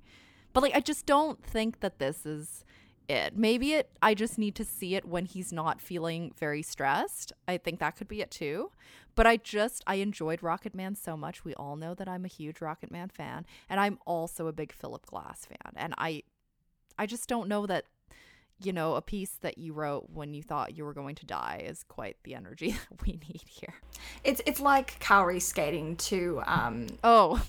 [0.52, 2.64] But like, I just don't think that this is
[3.08, 3.36] it.
[3.36, 3.90] Maybe it.
[4.02, 7.32] I just need to see it when he's not feeling very stressed.
[7.48, 8.70] I think that could be it too.
[9.14, 11.44] But I just I enjoyed Rocket Man so much.
[11.44, 14.72] We all know that I'm a huge Rocket Man fan, and I'm also a big
[14.72, 15.72] Philip Glass fan.
[15.76, 16.22] And I
[17.02, 17.86] I just don't know that
[18.64, 21.64] you know, a piece that you wrote when you thought you were going to die
[21.66, 23.74] is quite the energy that we need here.
[24.22, 27.42] It's it's like Kaori skating to um Oh,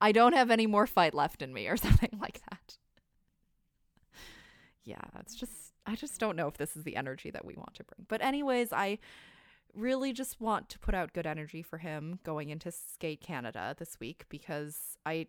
[0.00, 2.78] I don't have any more fight left in me or something like that.
[4.82, 7.74] Yeah, it's just I just don't know if this is the energy that we want
[7.74, 8.06] to bring.
[8.08, 8.98] But anyways, I
[9.72, 14.00] really just want to put out good energy for him going into Skate Canada this
[14.00, 15.28] week because I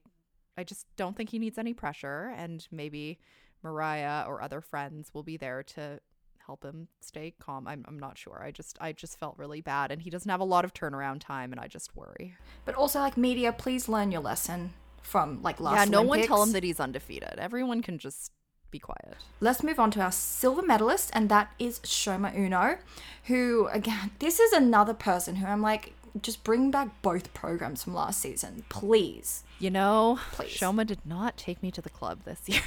[0.58, 3.20] I just don't think he needs any pressure and maybe
[3.64, 6.00] Mariah or other friends will be there to
[6.46, 7.68] help him stay calm.
[7.68, 8.42] I'm, I'm not sure.
[8.42, 11.20] I just I just felt really bad and he doesn't have a lot of turnaround
[11.20, 12.36] time and I just worry.
[12.66, 16.44] but also like media, please learn your lesson from like last yeah, no one tell
[16.44, 17.36] him that he's undefeated.
[17.38, 18.32] Everyone can just
[18.72, 19.18] be quiet.
[19.40, 22.78] Let's move on to our silver medalist, and that is Shoma Uno,
[23.26, 27.94] who, again, this is another person who I'm like, just bring back both programs from
[27.94, 29.44] last season, please.
[29.60, 30.58] You know, Please.
[30.58, 32.62] Shoma did not take me to the club this year.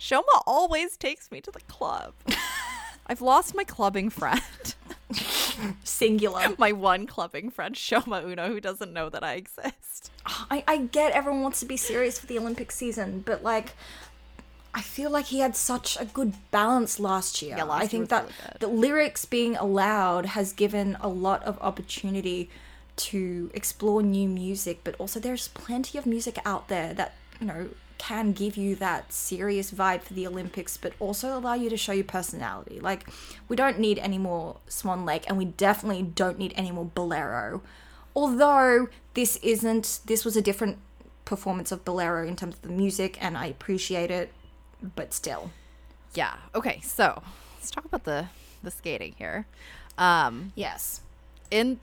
[0.00, 2.14] Shoma always takes me to the club.
[3.06, 4.40] I've lost my clubbing friend.
[5.84, 6.54] Singular.
[6.58, 10.10] my one clubbing friend, Shoma Uno, who doesn't know that I exist.
[10.24, 13.74] I, I get everyone wants to be serious for the Olympic season, but like,
[14.72, 17.56] I feel like he had such a good balance last year.
[17.58, 21.58] Yeah, last I think that really the lyrics being allowed has given a lot of
[21.60, 22.48] opportunity
[22.96, 27.68] to explore new music, but also there's plenty of music out there that, you know,
[28.00, 31.92] can give you that serious vibe for the Olympics, but also allow you to show
[31.92, 32.80] your personality.
[32.80, 33.06] Like,
[33.46, 37.60] we don't need any more Swan Lake, and we definitely don't need any more Bolero.
[38.16, 40.78] Although this isn't, this was a different
[41.26, 44.32] performance of Bolero in terms of the music, and I appreciate it,
[44.96, 45.50] but still.
[46.14, 46.34] Yeah.
[46.54, 47.22] Okay, so
[47.56, 48.26] let's talk about the
[48.62, 49.46] the skating here.
[49.98, 51.02] Um, Yes.
[51.50, 51.80] in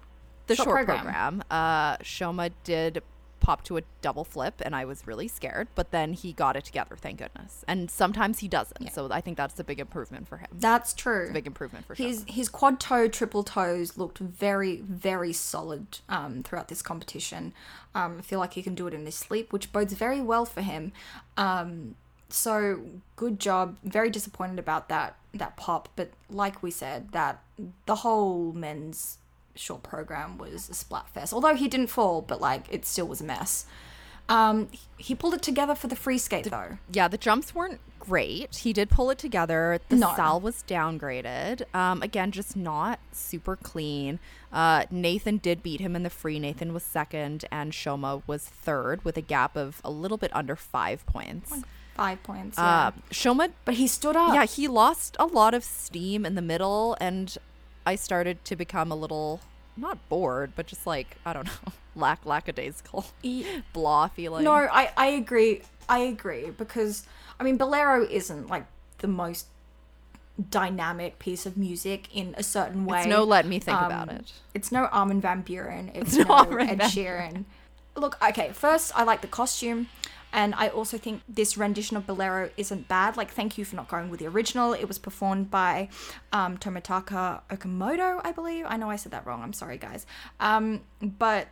[0.47, 1.03] the Short short, program.
[1.03, 3.03] program, uh, Shoma did
[3.47, 5.69] pop to a double flip, and I was really scared.
[5.73, 7.63] But then he got it together, thank goodness.
[7.65, 10.49] And sometimes he doesn't, so I think that's a big improvement for him.
[10.51, 11.31] That's true.
[11.31, 12.29] big improvement for His Shoma.
[12.29, 17.53] his quad toe, triple toes looked very very solid um, throughout this competition.
[17.95, 20.43] Um, I feel like he can do it in his sleep, which bodes very well
[20.45, 20.91] for him.
[21.37, 21.95] Um,
[22.27, 22.81] so
[23.15, 23.77] good job.
[23.81, 27.41] Very disappointed about that that pop, but like we said, that
[27.85, 29.19] the whole men's
[29.57, 31.33] short program was a splat fest.
[31.33, 33.65] Although he didn't fall, but like it still was a mess.
[34.29, 36.77] Um, he pulled it together for the free skate though.
[36.91, 38.57] Yeah, the jumps weren't great.
[38.57, 39.79] He did pull it together.
[39.87, 40.13] The No.
[40.17, 41.63] sal was downgraded.
[41.73, 44.19] Um, again, just not super clean.
[44.51, 46.39] Uh, Nathan did beat him in the free.
[46.39, 50.55] Nathan was second, and Shoma was third with a gap of a little bit under
[50.57, 51.53] five points.
[51.95, 52.57] Five points.
[52.57, 52.65] Yeah.
[52.87, 54.33] Uh, Shoma, but he stood up.
[54.33, 57.37] yeah, he lost a lot of steam in the middle, and
[57.88, 59.39] I started to become a little
[59.77, 63.05] not bored, but just like I don't know, lack lackadaisical,
[63.73, 64.43] blah feeling.
[64.43, 65.61] No, I, I agree.
[65.88, 67.05] I agree because
[67.39, 68.65] I mean Bolero isn't like
[68.97, 69.47] the most
[70.49, 72.99] dynamic piece of music in a certain way.
[72.99, 74.33] it's no let me think Um, about it.
[74.53, 75.89] It's no Armin van Buuren.
[75.95, 77.45] It's, no no, Ed Sheeran.
[77.95, 78.51] Look, okay.
[78.51, 79.88] First, I like the costume,
[80.34, 83.17] and I also think this rendition of Bolero isn't bad.
[83.17, 84.73] Like, thank you for not going with the original.
[84.73, 85.89] It was performed by
[86.34, 88.65] um, Tomitaka Okamoto, I believe.
[88.67, 89.41] I know I said that wrong.
[89.41, 90.05] I'm sorry, guys.
[90.39, 91.47] Um, but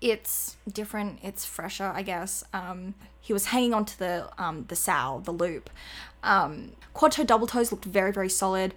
[0.00, 1.18] it's different.
[1.22, 2.42] It's fresher, I guess.
[2.52, 5.68] Um, he was hanging onto the um, the sow, the loop.
[6.22, 8.74] Um, quad toe, double toes looked very, very solid.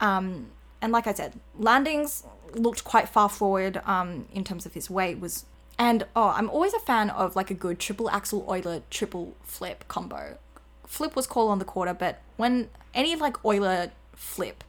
[0.00, 0.48] Um,
[0.82, 5.20] and like I said, landings looked quite far forward um, in terms of his weight
[5.20, 5.46] was.
[5.78, 9.84] And oh, I'm always a fan of like a good triple axel Euler triple flip
[9.88, 10.38] combo.
[10.86, 14.62] Flip was called on the quarter, but when any like Euler flip,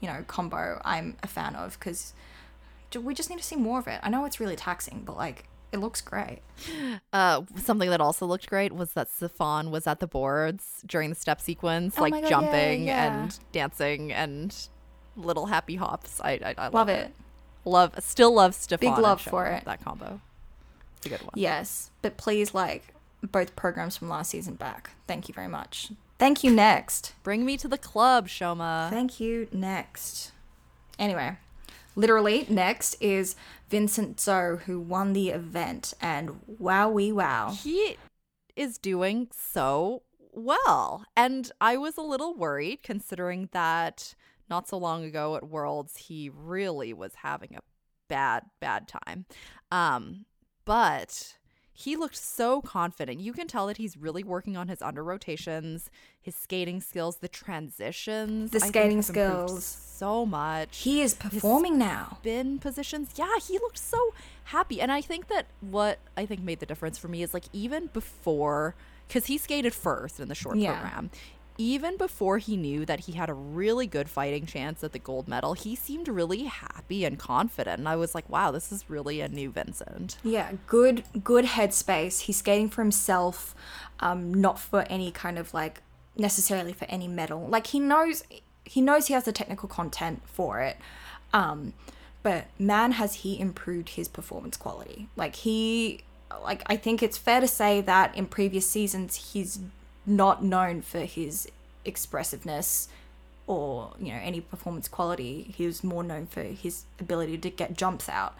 [0.00, 2.12] you know, combo, I'm a fan of because
[3.00, 4.00] we just need to see more of it.
[4.02, 6.40] I know it's really taxing, but like it looks great.
[7.12, 11.14] Uh, something that also looked great was that Stéphane was at the boards during the
[11.16, 13.22] step sequence, Oh like God, jumping yeah.
[13.22, 14.54] and dancing and
[15.16, 16.20] little happy hops.
[16.20, 17.06] I I, I love, Love it.
[17.06, 17.14] it.
[17.64, 18.80] Love, still love Stéphane.
[18.80, 19.64] Big love for it.
[19.66, 20.20] That combo.
[20.98, 21.32] It's a good one.
[21.34, 24.90] Yes, but please like both programs from last season back.
[25.06, 25.92] Thank you very much.
[26.18, 27.14] Thank you next.
[27.22, 28.90] Bring me to the club, Shoma.
[28.90, 30.32] Thank you next.
[30.98, 31.36] Anyway,
[31.94, 33.36] literally next is
[33.70, 37.52] Vincent Zhou who won the event and wow we wow.
[37.52, 37.96] he
[38.56, 41.04] is doing so well.
[41.16, 44.16] And I was a little worried considering that
[44.50, 47.60] not so long ago at Worlds, he really was having a
[48.08, 49.26] bad, bad time.
[49.70, 50.24] Um,
[50.68, 51.34] but
[51.72, 53.20] he looked so confident.
[53.20, 55.90] You can tell that he's really working on his under rotations,
[56.20, 58.50] his skating skills, the transitions.
[58.50, 59.64] The skating skills.
[59.64, 62.18] So much He is performing now.
[62.20, 63.10] spin positions.
[63.16, 64.12] Yeah, he looked so
[64.44, 64.80] happy.
[64.80, 67.86] And I think that what I think made the difference for me is like even
[67.92, 68.74] before,
[69.06, 70.72] because he skated first in the short Yeah.
[70.80, 71.10] program,
[71.58, 75.26] even before he knew that he had a really good fighting chance at the gold
[75.26, 77.80] medal, he seemed really happy and confident.
[77.80, 80.18] And I was like, wow, this is really a new Vincent.
[80.22, 82.20] Yeah, good good headspace.
[82.20, 83.56] He's skating for himself,
[83.98, 85.82] um, not for any kind of like
[86.16, 87.46] necessarily for any medal.
[87.48, 88.22] Like he knows
[88.64, 90.76] he knows he has the technical content for it.
[91.32, 91.74] Um,
[92.22, 95.08] but man has he improved his performance quality.
[95.16, 96.04] Like he
[96.42, 99.58] like I think it's fair to say that in previous seasons he's
[100.08, 101.48] not known for his
[101.84, 102.88] expressiveness
[103.46, 105.54] or you know any performance quality.
[105.56, 108.34] He was more known for his ability to get jumps out.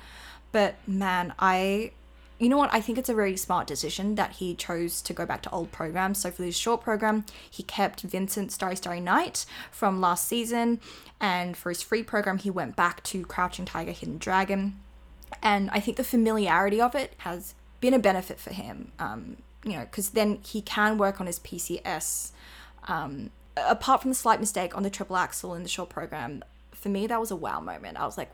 [0.53, 1.93] But man, I
[2.39, 2.73] you know what?
[2.73, 5.73] I think it's a very smart decision that he chose to go back to old
[5.73, 6.21] programs.
[6.21, 10.81] So for this short program, he kept Vincent Starry Starry Night from last season,
[11.21, 14.79] and for his free program, he went back to Crouching Tiger, Hidden Dragon.
[15.43, 18.93] And I think the familiarity of it has been a benefit for him.
[19.01, 22.33] Um, you know, because then he can work on his PCS.
[22.87, 26.89] Um, apart from the slight mistake on the triple axel in the short program, for
[26.89, 27.99] me that was a wow moment.
[27.99, 28.31] I was like,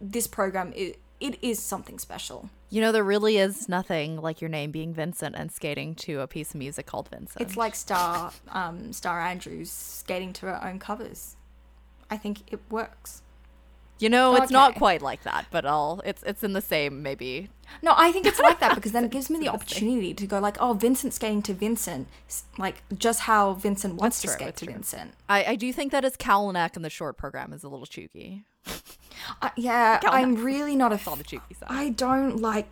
[0.00, 2.50] this program it, it is something special.
[2.70, 6.26] You know, there really is nothing like your name being Vincent and skating to a
[6.26, 7.40] piece of music called Vincent.
[7.40, 11.36] It's like Starr um, Starr Andrews skating to her own covers.
[12.10, 13.22] I think it works.
[14.00, 17.50] You know, it's not quite like that, but I'll it's it's in the same maybe.
[17.82, 20.38] No, I think it's like that because then it gives me the opportunity to go
[20.40, 22.08] like, oh, Vincent skating to Vincent,
[22.58, 24.74] like just how Vincent wants That's to true, skate to true.
[24.74, 25.12] Vincent.
[25.28, 27.86] I, I do think that his cowl neck in the short program is a little
[27.86, 28.44] chooky.
[29.42, 31.10] Uh, yeah, I'm really not a.
[31.10, 31.68] On the F- side.
[31.68, 32.68] I don't like.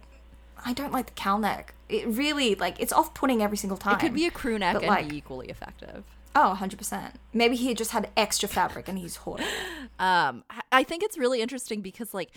[0.65, 1.75] I don't like the cowl neck.
[1.89, 3.95] It really like it's off-putting every single time.
[3.95, 6.05] it could be a crew neck and like- be equally effective.
[6.41, 7.15] Oh, 100%.
[7.33, 9.47] Maybe he just had extra fabric and he's hoarding.
[10.01, 12.31] Um, I- think it's really interesting because like,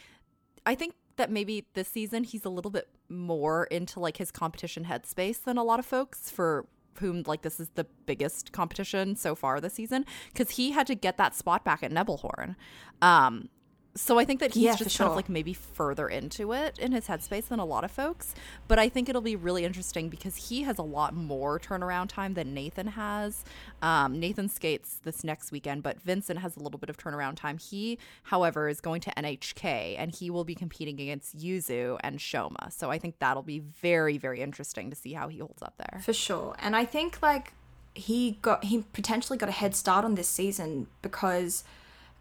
[0.66, 4.86] I think that maybe this season he's a little bit more into like his competition
[4.86, 6.66] headspace than a lot of folks for
[7.00, 10.96] whom like this is the biggest competition so far this season because he had to
[10.96, 12.56] get that spot back at Nebelhorn.
[13.04, 13.50] Um,
[13.94, 16.94] so I think that he's Yeah, just kind of like maybe further into it in
[16.94, 18.34] his headspace than a lot of folks.
[18.68, 22.34] But I think it'll be really interesting because he has a lot more turnaround time
[22.34, 23.44] than Nathan has.
[23.82, 27.58] Um, Nathan skates this next weekend, but Vincent has a little bit of turnaround time.
[27.58, 32.72] He, however, is going to NHK and he will be competing against Yuzu and Shoma.
[32.72, 36.02] So I think that'll be very, very interesting to see how he holds up there.
[36.02, 36.56] For sure.
[36.60, 37.54] And I think like
[37.94, 41.66] he got he potentially got a head start on this season because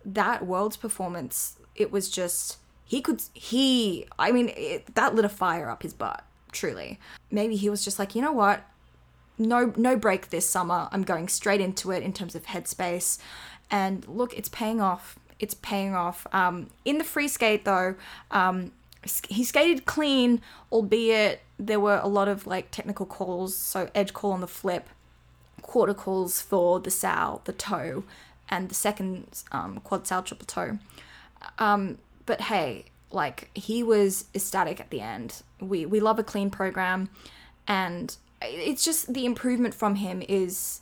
[0.05, 5.29] that world's performance it was just he could he I mean it, that lit a
[5.29, 6.99] fire up his butt truly.
[7.31, 8.65] Maybe he was just like, "You know what?
[9.41, 10.89] no no break this summer.
[10.93, 13.19] I'm going straight into it in terms of headspace,
[13.71, 15.19] and look, it's paying off.
[15.41, 16.27] It's paying off.
[16.33, 17.97] Um, in the free skate though,
[18.31, 18.73] um,
[19.29, 23.57] he skated clean, albeit there were a lot of like technical calls.
[23.57, 24.89] So edge call on the flip,
[25.63, 28.05] quarter calls for the sow, the toe,
[28.51, 30.79] and the second um, quad sow triple toe.
[31.59, 35.43] Um, but hey, like he was ecstatic at the end.
[35.61, 37.11] We we love a clean program,
[37.67, 40.81] and it's just the improvement from him is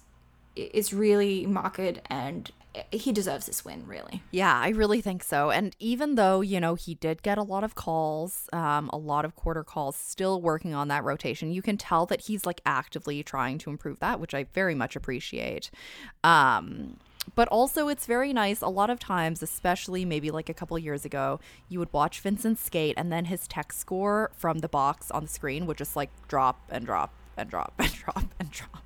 [0.55, 2.51] is really marked, and
[2.91, 3.85] he deserves this win.
[3.87, 5.51] Really, Yeah, I really think so.
[5.51, 9.25] And even though, you know, he did get a lot of calls, um, a lot
[9.25, 13.23] of quarter calls, still working on that rotation, you can tell that he's like actively
[13.23, 15.71] trying to improve that, which I very much appreciate.
[16.23, 16.99] Um,
[17.35, 18.61] but also, it's very nice.
[18.63, 22.59] A lot of times, especially maybe like a couple years ago, you would watch Vincent
[22.59, 26.11] skate, and then his tech score from the box on the screen would just like
[26.29, 28.85] drop and drop and drop and drop and drop.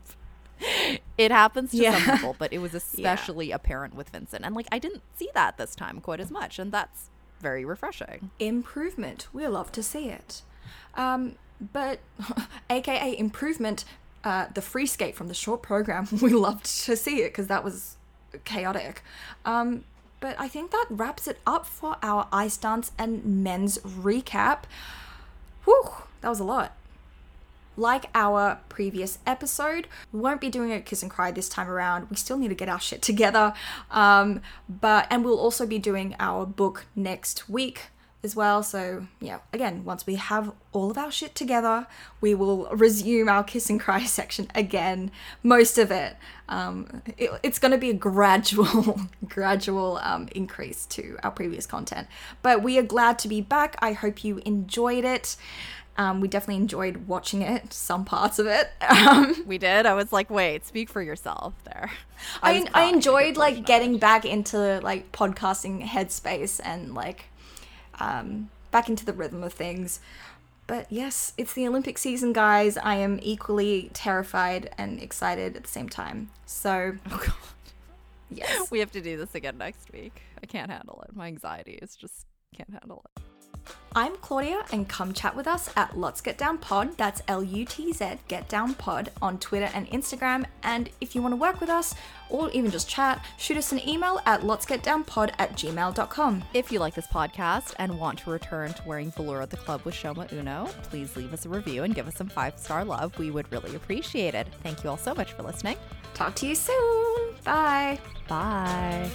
[1.18, 4.44] It happens to some people, but it was especially apparent with Vincent.
[4.44, 8.30] And like I didn't see that this time quite as much, and that's very refreshing.
[8.38, 9.26] improvement.
[9.32, 10.42] We love to see it.
[10.94, 11.34] Um,
[11.72, 12.00] but
[12.70, 13.84] AKA improvement.
[14.24, 17.64] Uh, the free skate from the short program, we loved to see it because that
[17.64, 17.96] was
[18.44, 19.02] chaotic.
[19.44, 19.84] Um,
[20.20, 24.64] but I think that wraps it up for our ice dance and men's recap.
[25.64, 26.76] Whew, that was a lot.
[27.76, 32.08] Like our previous episode, we won't be doing a kiss and cry this time around.
[32.10, 33.54] We still need to get our shit together.
[33.90, 37.86] Um, but and we'll also be doing our book next week
[38.24, 38.62] as well.
[38.62, 41.86] So yeah, again, once we have all of our shit together,
[42.20, 45.10] we will resume our kiss and cry section again.
[45.42, 46.16] Most of it.
[46.48, 52.08] Um, it it's going to be a gradual, gradual um, increase to our previous content.
[52.42, 53.76] But we are glad to be back.
[53.80, 55.36] I hope you enjoyed it.
[55.98, 58.70] Um, we definitely enjoyed watching it, some parts of it.
[58.88, 59.84] Um, We did.
[59.84, 61.90] I was like, wait, speak for yourself there.
[62.42, 67.26] I, was I enjoyed like getting back into like podcasting headspace and like
[68.00, 70.00] um, back into the rhythm of things.
[70.66, 72.76] But yes, it's the Olympic season, guys.
[72.78, 76.30] I am equally terrified and excited at the same time.
[76.46, 77.34] So, Oh god.
[78.30, 78.70] yes.
[78.70, 80.22] We have to do this again next week.
[80.42, 81.14] I can't handle it.
[81.14, 82.26] My anxiety is just
[82.56, 83.22] can't handle it.
[83.94, 86.96] I'm Claudia, and come chat with us at Lutz Get Down Pod.
[86.96, 90.46] That's L U T Z Get Down Pod on Twitter and Instagram.
[90.62, 91.94] And if you want to work with us
[92.30, 96.44] or even just chat, shoot us an email at Lutz Get Down Pod at gmail.com.
[96.54, 99.82] If you like this podcast and want to return to wearing velour at the club
[99.84, 103.18] with Shoma Uno, please leave us a review and give us some five star love.
[103.18, 104.46] We would really appreciate it.
[104.62, 105.76] Thank you all so much for listening.
[106.14, 107.34] Talk to you soon.
[107.44, 107.98] Bye.
[108.26, 109.10] Bye.